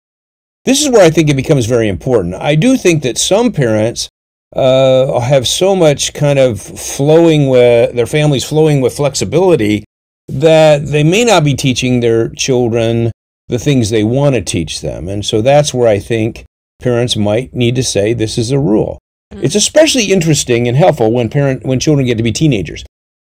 this 0.66 0.82
is 0.82 0.90
where 0.90 1.04
I 1.04 1.10
think 1.10 1.30
it 1.30 1.36
becomes 1.36 1.66
very 1.66 1.88
important. 1.88 2.36
I 2.36 2.56
do 2.56 2.78
think 2.78 3.04
that 3.04 3.18
some 3.18 3.52
parents 3.52 4.10
uh, 4.56 5.20
have 5.20 5.48
so 5.48 5.76
much 5.76 6.14
kind 6.14 6.40
of 6.40 6.62
flowing 6.62 7.50
with 7.50 7.96
their 7.96 8.06
families 8.06 8.44
flowing 8.44 8.82
with 8.82 8.96
flexibility 8.96 9.84
that 10.28 10.86
they 10.88 11.04
may 11.04 11.24
not 11.24 11.44
be 11.44 11.54
teaching 11.54 12.00
their 12.00 12.30
children 12.30 13.12
the 13.48 13.60
things 13.60 13.90
they 13.90 14.04
want 14.04 14.36
to 14.36 14.42
teach 14.42 14.82
them. 14.82 15.08
And 15.08 15.26
so 15.26 15.42
that's 15.42 15.74
where 15.74 15.88
I 15.88 16.00
think 16.00 16.46
parents 16.80 17.16
might 17.16 17.54
need 17.54 17.76
to 17.76 17.84
say 17.84 18.14
this 18.14 18.38
is 18.38 18.52
a 18.52 18.60
rule. 18.60 19.00
Mm-hmm. 19.34 19.44
It's 19.44 19.56
especially 19.56 20.12
interesting 20.12 20.68
and 20.68 20.78
helpful 20.78 21.12
when 21.12 21.30
parent 21.30 21.66
when 21.66 21.80
children 21.80 22.06
get 22.06 22.18
to 22.18 22.24
be 22.24 22.32
teenagers. 22.32 22.84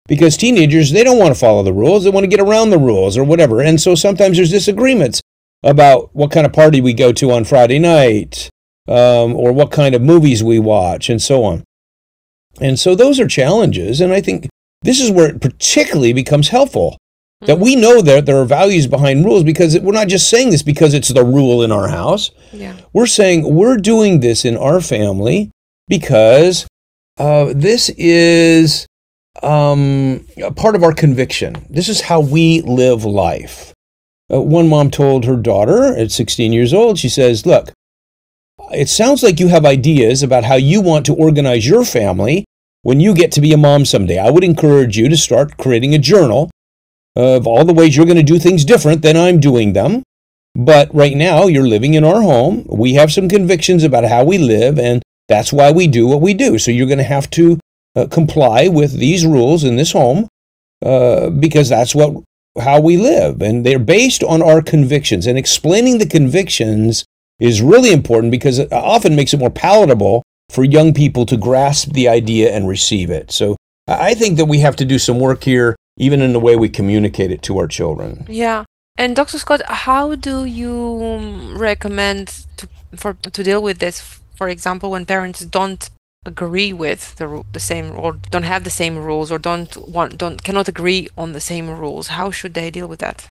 Because 0.07 0.35
teenagers, 0.35 0.91
they 0.91 1.03
don't 1.03 1.19
want 1.19 1.33
to 1.33 1.39
follow 1.39 1.63
the 1.63 1.73
rules, 1.73 2.03
they 2.03 2.09
want 2.09 2.23
to 2.23 2.29
get 2.29 2.39
around 2.39 2.69
the 2.69 2.77
rules 2.77 3.17
or 3.17 3.23
whatever. 3.23 3.61
And 3.61 3.79
so 3.79 3.95
sometimes 3.95 4.37
there's 4.37 4.49
disagreements 4.49 5.21
about 5.63 6.13
what 6.15 6.31
kind 6.31 6.45
of 6.45 6.53
party 6.53 6.81
we 6.81 6.93
go 6.93 7.11
to 7.13 7.31
on 7.31 7.45
Friday 7.45 7.79
night, 7.79 8.49
um, 8.87 9.35
or 9.35 9.51
what 9.51 9.71
kind 9.71 9.93
of 9.93 10.01
movies 10.01 10.43
we 10.43 10.59
watch, 10.59 11.09
and 11.09 11.21
so 11.21 11.43
on. 11.43 11.63
And 12.59 12.79
so 12.79 12.95
those 12.95 13.19
are 13.19 13.27
challenges. 13.27 14.01
And 14.01 14.11
I 14.11 14.21
think 14.21 14.49
this 14.81 14.99
is 14.99 15.11
where 15.11 15.29
it 15.29 15.41
particularly 15.41 16.13
becomes 16.13 16.49
helpful 16.49 16.97
that 17.41 17.59
we 17.59 17.75
know 17.75 18.01
that 18.01 18.25
there 18.25 18.37
are 18.37 18.45
values 18.45 18.87
behind 18.87 19.25
rules 19.25 19.43
because 19.43 19.79
we're 19.79 19.93
not 19.93 20.07
just 20.07 20.29
saying 20.29 20.51
this 20.51 20.61
because 20.63 20.93
it's 20.93 21.09
the 21.09 21.23
rule 21.23 21.63
in 21.63 21.71
our 21.71 21.87
house. 21.87 22.31
Yeah. 22.51 22.75
We're 22.93 23.07
saying 23.07 23.55
we're 23.55 23.77
doing 23.77 24.19
this 24.19 24.45
in 24.45 24.57
our 24.57 24.81
family 24.81 25.51
because 25.91 26.65
uh, 27.19 27.51
this 27.53 27.89
is 27.97 28.87
um, 29.43 30.25
a 30.41 30.49
part 30.49 30.73
of 30.77 30.83
our 30.83 30.93
conviction. 30.93 31.67
This 31.69 31.89
is 31.89 31.99
how 31.99 32.21
we 32.21 32.61
live 32.61 33.03
life. 33.03 33.73
Uh, 34.33 34.39
one 34.39 34.69
mom 34.69 34.89
told 34.89 35.25
her 35.25 35.35
daughter 35.35 35.93
at 35.93 36.09
16 36.09 36.53
years 36.53 36.73
old, 36.73 36.97
she 36.97 37.09
says, 37.09 37.45
Look, 37.45 37.73
it 38.71 38.87
sounds 38.87 39.21
like 39.21 39.41
you 39.41 39.49
have 39.49 39.65
ideas 39.65 40.23
about 40.23 40.45
how 40.45 40.55
you 40.55 40.79
want 40.79 41.05
to 41.07 41.13
organize 41.13 41.67
your 41.67 41.83
family 41.83 42.45
when 42.83 43.01
you 43.01 43.13
get 43.13 43.33
to 43.33 43.41
be 43.41 43.51
a 43.51 43.57
mom 43.57 43.83
someday. 43.83 44.17
I 44.17 44.29
would 44.29 44.45
encourage 44.45 44.97
you 44.97 45.09
to 45.09 45.17
start 45.17 45.57
creating 45.57 45.93
a 45.93 45.99
journal 45.99 46.49
of 47.17 47.45
all 47.45 47.65
the 47.65 47.73
ways 47.73 47.97
you're 47.97 48.05
going 48.05 48.15
to 48.15 48.23
do 48.23 48.39
things 48.39 48.63
different 48.63 49.01
than 49.01 49.17
I'm 49.17 49.41
doing 49.41 49.73
them. 49.73 50.03
But 50.55 50.93
right 50.95 51.17
now, 51.17 51.47
you're 51.47 51.67
living 51.67 51.95
in 51.95 52.05
our 52.05 52.21
home. 52.21 52.65
We 52.69 52.93
have 52.93 53.11
some 53.11 53.27
convictions 53.27 53.83
about 53.83 54.05
how 54.05 54.23
we 54.23 54.37
live, 54.37 54.79
and 54.79 55.01
that's 55.27 55.53
why 55.53 55.71
we 55.71 55.87
do 55.87 56.07
what 56.07 56.21
we 56.21 56.33
do. 56.33 56.57
So 56.57 56.71
you're 56.71 56.87
going 56.87 56.97
to 56.97 57.03
have 57.03 57.29
to 57.31 57.59
uh, 57.95 58.07
comply 58.07 58.67
with 58.67 58.93
these 58.93 59.25
rules 59.25 59.63
in 59.63 59.75
this 59.75 59.91
home 59.91 60.27
uh, 60.85 61.29
because 61.29 61.69
that's 61.69 61.95
what 61.95 62.23
how 62.59 62.81
we 62.81 62.97
live, 62.97 63.41
and 63.41 63.65
they're 63.65 63.79
based 63.79 64.23
on 64.23 64.41
our 64.41 64.61
convictions. 64.61 65.25
And 65.25 65.37
explaining 65.37 65.99
the 65.99 66.05
convictions 66.05 67.05
is 67.39 67.61
really 67.61 67.93
important 67.93 68.31
because 68.31 68.59
it 68.59 68.71
often 68.73 69.15
makes 69.15 69.33
it 69.33 69.39
more 69.39 69.49
palatable 69.49 70.23
for 70.49 70.65
young 70.65 70.93
people 70.93 71.25
to 71.27 71.37
grasp 71.37 71.93
the 71.93 72.09
idea 72.09 72.53
and 72.53 72.67
receive 72.67 73.09
it. 73.09 73.31
So 73.31 73.55
I 73.87 74.13
think 74.13 74.37
that 74.37 74.45
we 74.45 74.59
have 74.59 74.75
to 74.77 74.85
do 74.85 74.99
some 74.99 75.19
work 75.19 75.43
here 75.43 75.75
even 75.97 76.21
in 76.21 76.33
the 76.33 76.39
way 76.39 76.55
we 76.55 76.69
communicate 76.69 77.31
it 77.31 77.41
to 77.43 77.57
our 77.57 77.67
children. 77.67 78.25
Yeah. 78.29 78.65
And 78.97 79.15
Dr. 79.15 79.39
Scott, 79.39 79.61
how 79.65 80.15
do 80.15 80.45
you 80.45 81.53
recommend 81.55 82.45
to 82.57 82.67
for 82.95 83.13
to 83.13 83.43
deal 83.43 83.61
with 83.61 83.79
this? 83.79 84.20
For 84.41 84.49
example, 84.49 84.89
when 84.89 85.05
parents 85.05 85.41
don't 85.41 85.87
agree 86.25 86.73
with 86.73 87.15
the 87.17 87.43
the 87.53 87.59
same 87.59 87.91
or 87.91 88.13
don't 88.31 88.51
have 88.53 88.63
the 88.63 88.71
same 88.71 88.97
rules 88.97 89.31
or 89.31 89.37
don't 89.37 89.71
want 89.87 90.17
don't 90.17 90.43
cannot 90.43 90.67
agree 90.67 91.07
on 91.15 91.33
the 91.33 91.39
same 91.39 91.69
rules, 91.69 92.07
how 92.07 92.31
should 92.31 92.55
they 92.55 92.71
deal 92.71 92.87
with 92.87 93.01
that? 93.01 93.27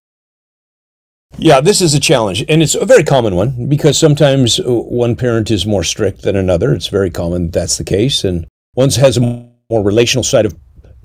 Yeah, 1.37 1.61
this 1.61 1.81
is 1.81 1.95
a 1.95 1.99
challenge, 2.11 2.45
and 2.49 2.62
it's 2.62 2.76
a 2.76 2.87
very 2.87 3.02
common 3.02 3.35
one 3.35 3.69
because 3.69 3.99
sometimes 3.99 4.61
uh, 4.61 4.73
one 4.73 5.17
parent 5.17 5.50
is 5.50 5.67
more 5.67 5.83
strict 5.83 6.23
than 6.23 6.37
another. 6.37 6.73
It's 6.73 6.87
very 6.87 7.11
common 7.11 7.50
that's 7.50 7.76
the 7.76 7.90
case, 7.97 8.23
and 8.23 8.47
one 8.75 8.90
has 8.90 9.17
a 9.17 9.21
more 9.21 9.83
relational 9.83 10.23
side 10.23 10.47
of 10.47 10.55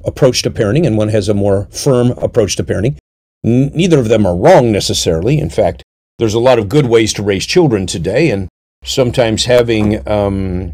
approach 0.03 0.43
to 0.43 0.51
parenting 0.51 0.85
and 0.85 0.99
one 0.99 1.09
has 1.09 1.29
a 1.29 1.33
more 1.33 1.65
firm 1.71 2.11
approach 2.27 2.55
to 2.57 2.63
parenting. 2.63 2.97
N- 3.43 3.71
neither 3.73 3.97
of 3.97 4.09
them 4.09 4.27
are 4.27 4.37
wrong 4.37 4.71
necessarily. 4.71 5.39
In 5.39 5.49
fact, 5.49 5.81
there's 6.19 6.35
a 6.35 6.47
lot 6.47 6.59
of 6.59 6.69
good 6.69 6.85
ways 6.85 7.11
to 7.13 7.23
raise 7.23 7.47
children 7.47 7.87
today, 7.87 8.29
and 8.29 8.49
sometimes 8.85 9.45
having 9.45 10.07
um, 10.07 10.73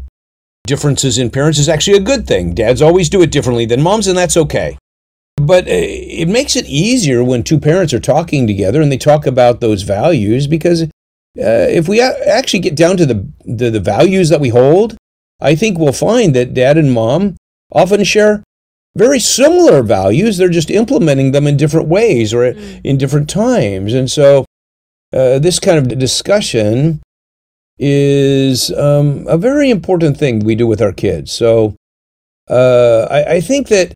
differences 0.66 1.18
in 1.18 1.30
parents 1.30 1.58
is 1.58 1.68
actually 1.68 1.96
a 1.96 2.00
good 2.00 2.26
thing. 2.26 2.54
Dads 2.54 2.82
always 2.82 3.08
do 3.08 3.22
it 3.22 3.32
differently 3.32 3.66
than 3.66 3.82
moms, 3.82 4.06
and 4.06 4.16
that's 4.16 4.36
okay. 4.36 4.78
But 5.36 5.66
uh, 5.66 5.70
it 5.70 6.28
makes 6.28 6.56
it 6.56 6.66
easier 6.66 7.24
when 7.24 7.42
two 7.42 7.58
parents 7.58 7.92
are 7.92 8.00
talking 8.00 8.46
together 8.46 8.80
and 8.80 8.92
they 8.92 8.98
talk 8.98 9.26
about 9.26 9.60
those 9.60 9.82
values 9.82 10.46
because 10.46 10.82
uh, 10.82 10.86
if 11.36 11.88
we 11.88 12.00
a- 12.00 12.28
actually 12.28 12.60
get 12.60 12.76
down 12.76 12.96
to 12.98 13.06
the, 13.06 13.26
the, 13.44 13.70
the 13.70 13.80
values 13.80 14.28
that 14.28 14.40
we 14.40 14.50
hold, 14.50 14.96
I 15.40 15.54
think 15.54 15.78
we'll 15.78 15.92
find 15.92 16.34
that 16.36 16.54
dad 16.54 16.78
and 16.78 16.92
mom 16.92 17.36
often 17.72 18.04
share 18.04 18.44
very 18.94 19.18
similar 19.18 19.82
values. 19.82 20.36
They're 20.36 20.48
just 20.48 20.70
implementing 20.70 21.32
them 21.32 21.46
in 21.46 21.56
different 21.56 21.88
ways 21.88 22.34
or 22.34 22.52
mm. 22.52 22.80
in 22.84 22.98
different 22.98 23.28
times. 23.28 23.94
And 23.94 24.10
so 24.10 24.44
uh, 25.12 25.38
this 25.38 25.58
kind 25.58 25.78
of 25.78 25.98
discussion 25.98 27.00
is 27.84 28.70
um, 28.74 29.26
a 29.26 29.36
very 29.36 29.68
important 29.68 30.16
thing 30.16 30.38
we 30.38 30.54
do 30.54 30.68
with 30.68 30.80
our 30.80 30.92
kids. 30.92 31.32
So 31.32 31.74
uh, 32.48 33.08
I, 33.10 33.24
I, 33.24 33.40
think 33.40 33.66
that 33.68 33.92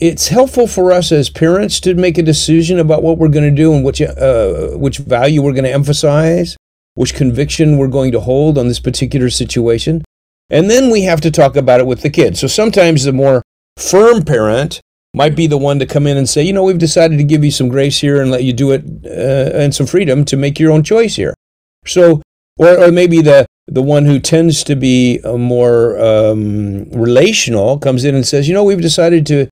it's 0.00 0.26
helpful 0.26 0.66
for 0.66 0.90
us 0.90 1.12
as 1.12 1.30
parents 1.30 1.78
to 1.80 1.94
make 1.94 2.18
a 2.18 2.22
decision 2.22 2.80
about 2.80 3.04
what 3.04 3.18
we're 3.18 3.28
going 3.28 3.48
to 3.48 3.62
do 3.62 3.72
and 3.74 3.84
which, 3.84 4.02
uh, 4.02 4.70
which 4.70 4.98
value 4.98 5.40
we're 5.40 5.52
going 5.52 5.62
to 5.62 5.72
emphasize, 5.72 6.56
which 6.94 7.14
conviction 7.14 7.78
we're 7.78 7.86
going 7.86 8.10
to 8.10 8.18
hold 8.18 8.58
on 8.58 8.66
this 8.66 8.80
particular 8.80 9.30
situation. 9.30 10.02
And 10.50 10.68
then 10.68 10.90
we 10.90 11.02
have 11.02 11.20
to 11.20 11.30
talk 11.30 11.54
about 11.54 11.78
it 11.78 11.86
with 11.86 12.02
the 12.02 12.10
kids. 12.10 12.40
So 12.40 12.48
sometimes 12.48 13.04
the 13.04 13.12
more 13.12 13.40
firm 13.76 14.24
parent 14.24 14.80
might 15.14 15.36
be 15.36 15.46
the 15.46 15.58
one 15.58 15.78
to 15.78 15.86
come 15.86 16.08
in 16.08 16.16
and 16.16 16.28
say, 16.28 16.42
you 16.42 16.52
know, 16.52 16.64
we've 16.64 16.76
decided 16.76 17.18
to 17.18 17.24
give 17.24 17.44
you 17.44 17.52
some 17.52 17.68
grace 17.68 18.00
here 18.00 18.20
and 18.20 18.32
let 18.32 18.42
you 18.42 18.52
do 18.52 18.72
it 18.72 18.84
uh, 19.04 19.56
and 19.56 19.72
some 19.72 19.86
freedom 19.86 20.24
to 20.24 20.36
make 20.36 20.58
your 20.58 20.72
own 20.72 20.82
choice 20.82 21.14
here. 21.14 21.34
So, 21.86 22.20
or, 22.58 22.84
or 22.84 22.92
maybe 22.92 23.20
the 23.20 23.46
the 23.68 23.82
one 23.82 24.04
who 24.04 24.18
tends 24.18 24.64
to 24.64 24.74
be 24.74 25.20
more 25.24 25.98
um, 25.98 26.84
relational 26.90 27.78
comes 27.78 28.04
in 28.04 28.14
and 28.14 28.26
says, 28.26 28.48
you 28.48 28.54
know, 28.54 28.64
we've 28.64 28.80
decided 28.80 29.24
to 29.26 29.48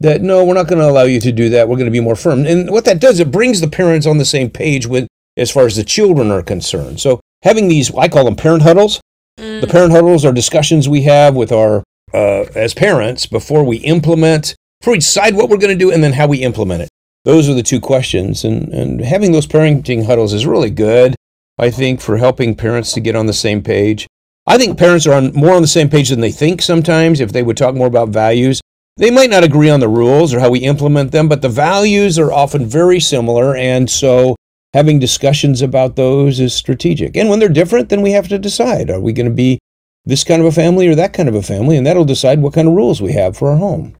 that 0.00 0.22
no, 0.22 0.44
we're 0.44 0.54
not 0.54 0.66
going 0.66 0.80
to 0.80 0.88
allow 0.88 1.04
you 1.04 1.20
to 1.20 1.32
do 1.32 1.48
that. 1.50 1.68
We're 1.68 1.76
going 1.76 1.86
to 1.86 1.92
be 1.92 2.00
more 2.00 2.16
firm. 2.16 2.46
And 2.46 2.70
what 2.70 2.84
that 2.84 3.00
does, 3.00 3.20
it 3.20 3.30
brings 3.30 3.60
the 3.60 3.68
parents 3.68 4.06
on 4.06 4.18
the 4.18 4.24
same 4.24 4.50
page 4.50 4.86
with 4.86 5.06
as 5.36 5.50
far 5.50 5.66
as 5.66 5.76
the 5.76 5.84
children 5.84 6.30
are 6.30 6.42
concerned. 6.42 7.00
So 7.00 7.20
having 7.42 7.68
these, 7.68 7.94
I 7.94 8.08
call 8.08 8.24
them 8.24 8.36
parent 8.36 8.62
huddles. 8.62 9.00
Mm. 9.38 9.60
The 9.60 9.66
parent 9.66 9.92
huddles 9.92 10.24
are 10.24 10.32
discussions 10.32 10.88
we 10.88 11.02
have 11.02 11.34
with 11.34 11.52
our 11.52 11.82
uh, 12.12 12.44
as 12.54 12.74
parents 12.74 13.26
before 13.26 13.64
we 13.64 13.78
implement, 13.78 14.54
before 14.80 14.92
we 14.92 14.98
decide 14.98 15.34
what 15.34 15.48
we're 15.48 15.58
going 15.58 15.76
to 15.76 15.84
do, 15.84 15.90
and 15.90 16.02
then 16.02 16.12
how 16.12 16.26
we 16.26 16.38
implement 16.38 16.82
it. 16.82 16.88
Those 17.24 17.48
are 17.48 17.54
the 17.54 17.62
two 17.62 17.80
questions, 17.80 18.44
and 18.44 18.72
and 18.72 19.00
having 19.00 19.32
those 19.32 19.46
parenting 19.46 20.06
huddles 20.06 20.32
is 20.32 20.46
really 20.46 20.70
good. 20.70 21.14
I 21.58 21.70
think 21.70 22.00
for 22.00 22.16
helping 22.16 22.54
parents 22.54 22.92
to 22.92 23.00
get 23.00 23.16
on 23.16 23.26
the 23.26 23.32
same 23.32 23.62
page. 23.62 24.06
I 24.46 24.58
think 24.58 24.78
parents 24.78 25.06
are 25.06 25.14
on 25.14 25.32
more 25.32 25.54
on 25.54 25.62
the 25.62 25.68
same 25.68 25.88
page 25.88 26.10
than 26.10 26.20
they 26.20 26.32
think 26.32 26.60
sometimes. 26.60 27.20
If 27.20 27.32
they 27.32 27.42
would 27.42 27.56
talk 27.56 27.74
more 27.74 27.86
about 27.86 28.10
values, 28.10 28.60
they 28.96 29.10
might 29.10 29.30
not 29.30 29.44
agree 29.44 29.70
on 29.70 29.80
the 29.80 29.88
rules 29.88 30.32
or 30.32 30.40
how 30.40 30.50
we 30.50 30.60
implement 30.60 31.12
them, 31.12 31.28
but 31.28 31.42
the 31.42 31.48
values 31.48 32.18
are 32.18 32.32
often 32.32 32.66
very 32.66 33.00
similar, 33.00 33.56
and 33.56 33.90
so 33.90 34.36
having 34.72 34.98
discussions 34.98 35.62
about 35.62 35.96
those 35.96 36.40
is 36.40 36.54
strategic. 36.54 37.16
And 37.16 37.28
when 37.28 37.38
they're 37.38 37.48
different, 37.48 37.88
then 37.88 38.02
we 38.02 38.12
have 38.12 38.28
to 38.28 38.38
decide 38.38 38.90
are 38.90 39.00
we 39.00 39.12
going 39.12 39.28
to 39.28 39.34
be 39.34 39.58
this 40.04 40.24
kind 40.24 40.40
of 40.40 40.46
a 40.46 40.52
family 40.52 40.86
or 40.88 40.94
that 40.94 41.12
kind 41.12 41.28
of 41.28 41.34
a 41.34 41.42
family? 41.42 41.76
And 41.76 41.86
that'll 41.86 42.04
decide 42.04 42.40
what 42.40 42.52
kind 42.52 42.68
of 42.68 42.74
rules 42.74 43.00
we 43.00 43.12
have 43.12 43.36
for 43.36 43.50
our 43.50 43.56
home. 43.56 43.96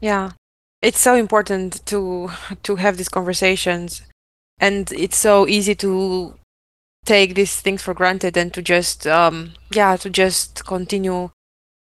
Yeah. 0.00 0.32
It's 0.80 1.00
so 1.00 1.14
important 1.14 1.84
to 1.86 2.30
to 2.62 2.76
have 2.76 2.96
these 2.96 3.08
conversations 3.08 4.02
and 4.58 4.92
it's 4.92 5.16
so 5.16 5.46
easy 5.46 5.74
to 5.76 6.34
take 7.04 7.34
these 7.34 7.60
things 7.60 7.82
for 7.82 7.94
granted 7.94 8.36
and 8.36 8.52
to 8.54 8.62
just 8.62 9.06
um 9.06 9.52
yeah 9.72 9.96
to 9.96 10.08
just 10.08 10.64
continue 10.64 11.30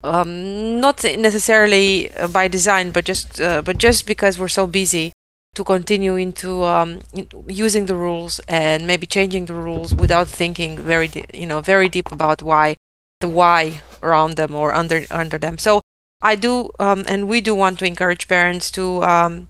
um 0.05 0.81
not 0.81 1.03
necessarily 1.03 2.11
by 2.33 2.47
design 2.47 2.91
but 2.93 3.05
just 3.05 3.41
uh, 3.41 3.61
but 3.63 3.79
just 3.79 4.07
because 4.07 4.39
we're 4.39 4.49
so 4.49 4.67
busy 4.67 5.13
to 5.59 5.65
continue 5.65 6.15
into 6.15 6.63
um, 6.63 7.01
using 7.49 7.87
the 7.87 7.97
rules 7.97 8.41
and 8.47 8.87
maybe 8.87 9.07
changing 9.07 9.47
the 9.47 9.55
rules 9.55 9.93
without 9.93 10.29
thinking 10.29 10.79
very 10.79 11.11
you 11.35 11.47
know 11.47 11.61
very 11.61 11.89
deep 11.89 12.13
about 12.13 12.43
why 12.43 12.77
the 13.21 13.29
why 13.29 13.83
around 14.01 14.37
them 14.37 14.55
or 14.55 14.73
under 14.73 15.05
under 15.11 15.37
them. 15.37 15.59
So 15.59 15.83
i 16.23 16.35
do 16.35 16.71
um, 16.79 17.05
and 17.09 17.29
we 17.29 17.41
do 17.41 17.55
want 17.55 17.79
to 17.79 17.87
encourage 17.87 18.29
parents 18.29 18.71
to 18.73 19.03
um, 19.03 19.49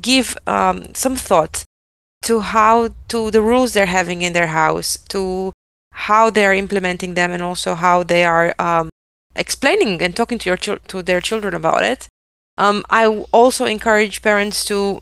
give 0.00 0.36
um, 0.46 0.94
some 0.94 1.16
thought 1.16 1.64
to 2.22 2.40
how 2.40 2.90
to 3.08 3.30
the 3.30 3.42
rules 3.42 3.72
they're 3.72 3.86
having 3.86 4.22
in 4.22 4.32
their 4.32 4.48
house 4.48 4.98
to 5.08 5.52
how 5.92 6.28
they're 6.30 6.54
implementing 6.54 7.14
them 7.14 7.30
and 7.30 7.42
also 7.42 7.74
how 7.74 8.02
they 8.02 8.24
are 8.24 8.54
um, 8.58 8.90
explaining 9.34 10.02
and 10.02 10.14
talking 10.14 10.38
to 10.38 10.50
your 10.50 10.56
to 10.56 11.02
their 11.02 11.20
children 11.20 11.54
about 11.54 11.82
it. 11.82 12.08
Um, 12.58 12.84
I 12.90 13.06
also 13.32 13.64
encourage 13.64 14.22
parents 14.22 14.64
to 14.66 15.00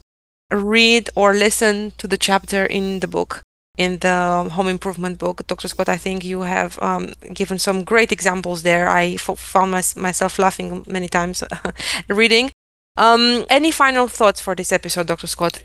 read 0.53 1.11
or 1.15 1.35
listen 1.35 1.93
to 1.99 2.07
the 2.07 2.19
chapter 2.19 2.65
in 2.67 3.01
the 3.01 3.09
book 3.09 3.43
in 3.77 3.99
the 3.99 4.49
home 4.53 4.69
improvement 4.69 5.19
book. 5.19 5.45
Dr 5.47 5.67
scott 5.69 5.89
i 5.89 5.97
think 5.97 6.25
you 6.25 6.43
have 6.43 6.79
um, 6.83 7.13
given 7.33 7.59
some 7.59 7.83
great 7.85 8.13
examples 8.13 8.63
there. 8.63 8.89
I 8.89 9.15
f- 9.15 9.39
found 9.39 9.73
my- 9.73 9.83
myself 9.97 10.39
laughing 10.39 10.85
many 10.87 11.09
times 11.09 11.43
reading. 12.09 12.51
Um, 12.97 13.45
any 13.51 13.73
final 13.73 14.07
thoughts 14.07 14.41
for 14.41 14.55
this 14.55 14.71
episode 14.71 15.09
dr 15.09 15.27
scott 15.27 15.63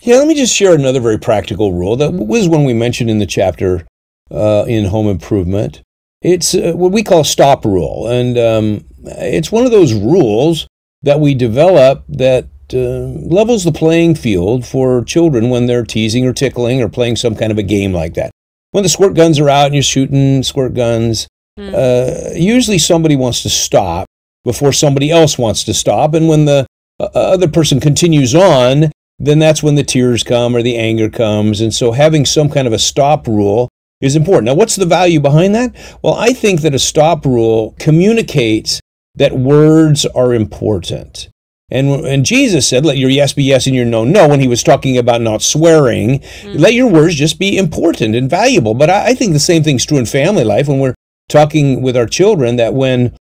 yeah 0.00 0.16
let 0.16 0.28
me 0.28 0.34
just 0.34 0.54
share 0.54 0.74
another 0.74 1.00
very 1.00 1.18
practical 1.18 1.72
rule 1.72 1.96
that 1.96 2.12
was 2.12 2.48
one 2.48 2.64
we 2.64 2.74
mentioned 2.74 3.10
in 3.10 3.18
the 3.18 3.26
chapter 3.26 3.86
uh, 4.30 4.64
in 4.66 4.86
home 4.86 5.08
improvement 5.08 5.82
it's 6.22 6.54
uh, 6.54 6.72
what 6.74 6.92
we 6.92 7.02
call 7.02 7.24
stop 7.24 7.64
rule 7.64 8.08
and 8.08 8.38
um, 8.38 8.84
it's 9.04 9.52
one 9.52 9.64
of 9.64 9.70
those 9.70 9.92
rules 9.92 10.66
that 11.02 11.20
we 11.20 11.34
develop 11.34 12.04
that 12.08 12.48
uh, 12.74 13.06
levels 13.28 13.64
the 13.64 13.72
playing 13.72 14.14
field 14.14 14.66
for 14.66 15.04
children 15.04 15.50
when 15.50 15.66
they're 15.66 15.84
teasing 15.84 16.26
or 16.26 16.32
tickling 16.32 16.82
or 16.82 16.88
playing 16.88 17.16
some 17.16 17.36
kind 17.36 17.52
of 17.52 17.58
a 17.58 17.62
game 17.62 17.92
like 17.92 18.14
that. 18.14 18.30
When 18.72 18.82
the 18.82 18.88
squirt 18.88 19.14
guns 19.14 19.38
are 19.38 19.48
out 19.48 19.66
and 19.66 19.74
you're 19.74 19.82
shooting 19.82 20.42
squirt 20.42 20.74
guns, 20.74 21.28
mm. 21.58 21.72
uh, 21.72 22.34
usually 22.34 22.78
somebody 22.78 23.14
wants 23.14 23.42
to 23.42 23.48
stop 23.48 24.06
before 24.44 24.72
somebody 24.72 25.10
else 25.10 25.38
wants 25.38 25.64
to 25.64 25.74
stop. 25.74 26.14
And 26.14 26.28
when 26.28 26.44
the 26.44 26.66
uh, 26.98 27.08
other 27.14 27.48
person 27.48 27.78
continues 27.78 28.34
on, 28.34 28.90
then 29.18 29.38
that's 29.38 29.62
when 29.62 29.74
the 29.74 29.84
tears 29.84 30.22
come 30.22 30.54
or 30.54 30.62
the 30.62 30.76
anger 30.76 31.08
comes. 31.08 31.60
And 31.60 31.74
so 31.74 31.92
having 31.92 32.26
some 32.26 32.50
kind 32.50 32.66
of 32.66 32.72
a 32.72 32.78
stop 32.78 33.26
rule 33.26 33.68
is 34.00 34.16
important. 34.16 34.44
Now, 34.44 34.54
what's 34.54 34.76
the 34.76 34.86
value 34.86 35.20
behind 35.20 35.54
that? 35.54 35.74
Well, 36.02 36.14
I 36.14 36.32
think 36.32 36.60
that 36.60 36.74
a 36.74 36.78
stop 36.78 37.24
rule 37.24 37.74
communicates 37.78 38.80
that 39.14 39.32
words 39.32 40.04
are 40.06 40.34
important. 40.34 41.30
And, 41.70 41.88
and 42.06 42.24
Jesus 42.24 42.68
said, 42.68 42.84
let 42.84 42.98
your 42.98 43.10
yes 43.10 43.32
be 43.32 43.42
yes 43.42 43.66
and 43.66 43.74
your 43.74 43.86
no, 43.86 44.04
no, 44.04 44.28
when 44.28 44.40
he 44.40 44.46
was 44.46 44.62
talking 44.62 44.98
about 44.98 45.20
not 45.20 45.42
swearing. 45.42 46.20
Mm-hmm. 46.20 46.58
Let 46.58 46.74
your 46.74 46.88
words 46.88 47.16
just 47.16 47.38
be 47.38 47.58
important 47.58 48.14
and 48.14 48.30
valuable. 48.30 48.74
But 48.74 48.90
I, 48.90 49.08
I 49.08 49.14
think 49.14 49.32
the 49.32 49.40
same 49.40 49.64
thing's 49.64 49.84
true 49.84 49.98
in 49.98 50.06
family 50.06 50.44
life 50.44 50.68
when 50.68 50.78
we're 50.78 50.94
talking 51.28 51.82
with 51.82 51.96
our 51.96 52.06
children 52.06 52.56
that 52.56 52.74
when, 52.74 53.16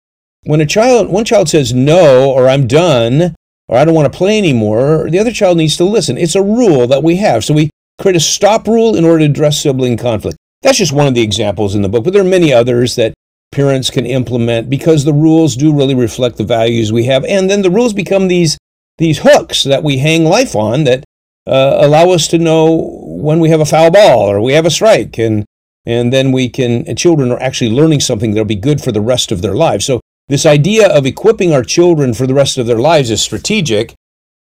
when 0.45 0.61
a 0.61 0.67
child, 0.67 1.09
one 1.09 1.25
child 1.25 1.51
says 1.51 1.73
no, 1.73 2.33
or 2.33 2.49
I'm 2.49 2.67
done, 2.67 3.37
or 3.73 3.79
I 3.79 3.87
don't 3.87 3.95
want 3.95 4.13
to 4.13 4.17
play 4.17 4.37
anymore, 4.37 5.09
the 5.09 5.19
other 5.19 5.33
child 5.33 5.57
needs 5.57 5.79
to 5.79 5.85
listen. 5.85 6.19
It's 6.19 6.35
a 6.35 6.43
rule 6.43 6.87
that 6.89 7.03
we 7.03 7.17
have. 7.17 7.43
So 7.43 7.55
we 7.55 7.71
create 7.99 8.17
a 8.17 8.21
stop 8.21 8.69
rule 8.69 8.95
in 8.95 9.03
order 9.03 9.21
to 9.21 9.25
address 9.25 9.63
sibling 9.63 9.97
conflict. 9.97 10.37
That's 10.61 10.77
just 10.77 10.93
one 10.93 11.07
of 11.07 11.15
the 11.15 11.23
examples 11.23 11.75
in 11.75 11.81
the 11.81 11.89
book, 11.89 12.05
but 12.05 12.13
there 12.13 12.21
are 12.21 12.39
many 12.39 12.53
others 12.53 12.97
that 12.97 13.15
parents 13.51 13.89
can 13.89 14.05
implement 14.05 14.69
because 14.69 15.05
the 15.05 15.15
rules 15.15 15.57
do 15.57 15.75
really 15.75 15.95
reflect 15.95 16.37
the 16.37 16.45
values 16.45 16.93
we 16.93 17.05
have. 17.05 17.25
And 17.25 17.49
then 17.49 17.63
the 17.63 17.71
rules 17.71 17.95
become 17.95 18.29
these, 18.29 18.59
these 18.99 19.21
hooks 19.21 19.63
that 19.63 19.83
we 19.83 19.97
hang 19.97 20.27
life 20.27 20.55
on 20.55 20.85
that 20.85 21.03
uh, 21.47 21.79
allow 21.81 22.11
us 22.11 22.29
to 22.29 22.39
know 22.39 22.77
when 23.07 23.41
we 23.41 23.49
have 23.49 23.61
a 23.61 23.65
foul 23.65 23.91
ball 23.91 24.31
or 24.31 24.43
we 24.43 24.53
have 24.53 24.67
a 24.67 24.71
strike. 24.71 25.19
And, 25.19 25.47
and 25.87 26.13
then 26.13 26.31
we 26.31 26.51
can, 26.51 26.87
and 26.87 26.99
children 26.99 27.33
are 27.33 27.41
actually 27.41 27.71
learning 27.71 28.01
something 28.01 28.33
that'll 28.33 28.45
be 28.45 28.55
good 28.55 28.83
for 28.83 28.93
the 28.93 29.01
rest 29.01 29.33
of 29.33 29.41
their 29.41 29.55
lives. 29.55 29.87
So 29.87 30.02
this 30.29 30.47
idea 30.47 30.89
of 30.89 31.07
equipping 31.07 31.53
our 31.53 31.63
children 31.63 32.15
for 32.15 32.27
the 32.27 32.35
rest 32.35 32.59
of 32.59 32.67
their 32.67 32.79
lives 32.79 33.11
is 33.11 33.21
strategic 33.21 33.95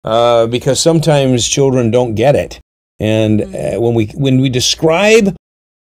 uh, 0.05 0.47
because 0.47 0.81
sometimes 0.81 1.49
children 1.49 1.91
don't 1.91 2.15
get 2.15 2.35
it. 2.35 2.61
And 2.99 3.43
uh, 3.43 3.81
when 3.81 3.95
we 3.95 4.07
when 4.15 4.41
we 4.41 4.49
describe 4.49 5.35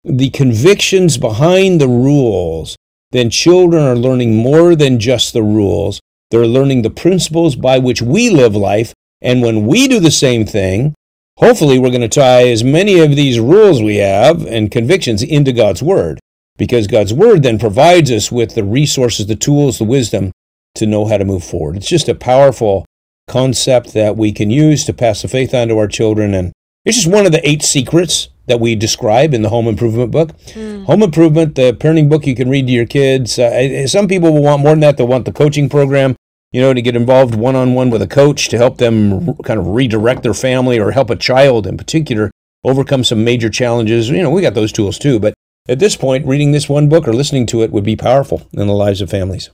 the 0.04 0.30
convictions 0.30 1.16
behind 1.16 1.80
the 1.80 1.88
rules, 1.88 2.76
then 3.12 3.30
children 3.30 3.84
are 3.84 3.96
learning 3.96 4.34
more 4.34 4.74
than 4.74 4.98
just 4.98 5.32
the 5.32 5.42
rules. 5.42 6.00
They're 6.30 6.46
learning 6.46 6.82
the 6.82 6.90
principles 6.90 7.56
by 7.56 7.78
which 7.78 8.02
we 8.02 8.30
live 8.30 8.56
life. 8.56 8.92
And 9.20 9.42
when 9.42 9.66
we 9.66 9.86
do 9.86 10.00
the 10.00 10.10
same 10.10 10.44
thing, 10.46 10.94
hopefully 11.36 11.78
we're 11.78 11.90
going 11.90 12.00
to 12.00 12.08
tie 12.08 12.48
as 12.48 12.64
many 12.64 12.98
of 12.98 13.14
these 13.14 13.38
rules 13.38 13.82
we 13.82 13.96
have 13.96 14.44
and 14.46 14.70
convictions 14.70 15.22
into 15.22 15.52
God's 15.52 15.82
Word. 15.82 16.18
Because 16.56 16.86
God's 16.86 17.14
Word 17.14 17.42
then 17.42 17.58
provides 17.58 18.10
us 18.10 18.30
with 18.30 18.54
the 18.54 18.64
resources, 18.64 19.26
the 19.26 19.36
tools, 19.36 19.78
the 19.78 19.84
wisdom 19.84 20.32
to 20.74 20.86
know 20.86 21.06
how 21.06 21.18
to 21.18 21.24
move 21.24 21.44
forward. 21.44 21.76
It's 21.76 21.88
just 21.88 22.08
a 22.08 22.14
powerful 22.14 22.84
concept 23.28 23.92
that 23.94 24.16
we 24.16 24.32
can 24.32 24.50
use 24.50 24.84
to 24.84 24.92
pass 24.92 25.22
the 25.22 25.28
faith 25.28 25.54
on 25.54 25.68
to 25.68 25.78
our 25.78 25.88
children. 25.88 26.34
And 26.34 26.52
it's 26.84 26.96
just 26.96 27.08
one 27.08 27.26
of 27.26 27.32
the 27.32 27.46
eight 27.48 27.62
secrets 27.62 28.28
that 28.46 28.60
we 28.60 28.74
describe 28.74 29.34
in 29.34 29.42
the 29.42 29.48
home 29.48 29.68
improvement 29.68 30.10
book. 30.10 30.36
Mm. 30.48 30.84
Home 30.86 31.02
improvement, 31.02 31.54
the 31.54 31.72
parenting 31.72 32.08
book 32.08 32.26
you 32.26 32.34
can 32.34 32.50
read 32.50 32.66
to 32.66 32.72
your 32.72 32.86
kids. 32.86 33.38
Uh, 33.38 33.86
some 33.86 34.08
people 34.08 34.32
will 34.32 34.42
want 34.42 34.62
more 34.62 34.72
than 34.72 34.80
that. 34.80 34.96
They'll 34.96 35.06
want 35.06 35.24
the 35.24 35.32
coaching 35.32 35.68
program, 35.68 36.16
you 36.50 36.60
know, 36.60 36.74
to 36.74 36.82
get 36.82 36.96
involved 36.96 37.34
one 37.34 37.54
on 37.54 37.74
one 37.74 37.90
with 37.90 38.02
a 38.02 38.08
coach 38.08 38.48
to 38.48 38.58
help 38.58 38.78
them 38.78 39.34
kind 39.44 39.60
of 39.60 39.68
redirect 39.68 40.22
their 40.22 40.34
family 40.34 40.78
or 40.78 40.90
help 40.90 41.10
a 41.10 41.16
child 41.16 41.66
in 41.66 41.76
particular 41.76 42.30
overcome 42.64 43.04
some 43.04 43.24
major 43.24 43.50
challenges. 43.50 44.08
You 44.08 44.22
know, 44.22 44.30
we 44.30 44.42
got 44.42 44.54
those 44.54 44.72
tools 44.72 44.98
too. 44.98 45.20
But 45.20 45.34
at 45.68 45.78
this 45.78 45.96
point, 45.96 46.26
reading 46.26 46.52
this 46.52 46.68
one 46.68 46.88
book 46.88 47.06
or 47.06 47.12
listening 47.12 47.46
to 47.46 47.62
it 47.62 47.70
would 47.70 47.84
be 47.84 47.96
powerful 47.96 48.42
in 48.52 48.66
the 48.66 48.74
lives 48.74 49.00
of 49.00 49.10
families. 49.10 49.50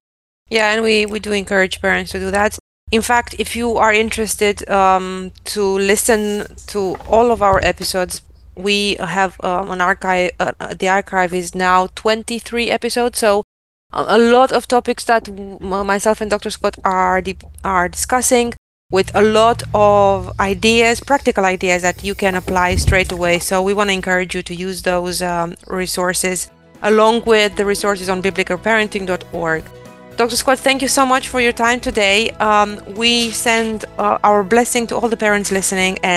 Yeah, 0.51 0.73
and 0.73 0.83
we, 0.83 1.05
we 1.05 1.21
do 1.21 1.33
encourage 1.33 1.81
parents 1.81 2.12
to 2.12 2.18
do 2.18 2.31
that. 2.31 2.59
In 2.90 3.03
fact, 3.03 3.35
if 3.38 3.55
you 3.55 3.77
are 3.77 3.92
interested 3.92 4.68
um, 4.71 5.33
to 5.44 5.62
listen 5.62 6.47
to 6.68 6.97
all 7.07 7.31
of 7.31 7.42
our 7.42 7.62
episodes, 7.62 8.23
we 8.57 8.94
have 8.94 9.37
um, 9.44 9.71
an 9.71 9.81
archive. 9.83 10.31
Uh, 10.40 10.53
uh, 10.59 10.75
the 10.75 10.88
archive 10.88 11.35
is 11.35 11.55
now 11.55 11.88
23 11.94 12.71
episodes, 12.71 13.18
so 13.18 13.44
a 13.92 14.18
lot 14.18 14.53
of 14.53 14.66
topics 14.66 15.05
that 15.05 15.29
myself 15.61 16.21
and 16.21 16.31
Dr. 16.31 16.51
Scott 16.51 16.77
are 16.85 17.23
are 17.62 17.88
discussing 17.88 18.55
with 18.90 19.14
a 19.14 19.20
lot 19.20 19.62
of 19.74 20.33
ideas, 20.40 20.98
practical 20.98 21.44
ideas 21.44 21.83
that 21.83 22.03
you 22.03 22.14
can 22.14 22.35
apply 22.37 22.74
straight 22.77 23.12
away. 23.12 23.38
So 23.38 23.62
we 23.62 23.74
want 23.74 23.90
to 23.90 23.94
encourage 23.94 24.35
you 24.35 24.42
to 24.42 24.55
use 24.55 24.81
those 24.81 25.20
um, 25.20 25.57
resources 25.66 26.51
along 26.81 27.24
with 27.27 27.55
the 27.57 27.66
resources 27.66 28.09
on 28.09 28.22
biblicalparenting.org. 28.22 29.64
Dr. 30.16 30.37
Scott, 30.37 30.59
thank 30.59 30.81
you 30.81 30.88
so 30.88 31.05
much 31.05 31.29
for 31.29 31.38
your 31.38 31.53
time 31.53 31.81
today. 31.81 32.31
Um, 32.40 32.81
we 32.96 33.31
send 33.31 33.85
uh, 33.98 34.18
our 34.24 34.42
blessing 34.42 34.87
to 34.87 34.96
all 34.96 35.11
the 35.11 35.18
parents 35.18 35.53
listening 35.53 35.98
and 36.03 36.16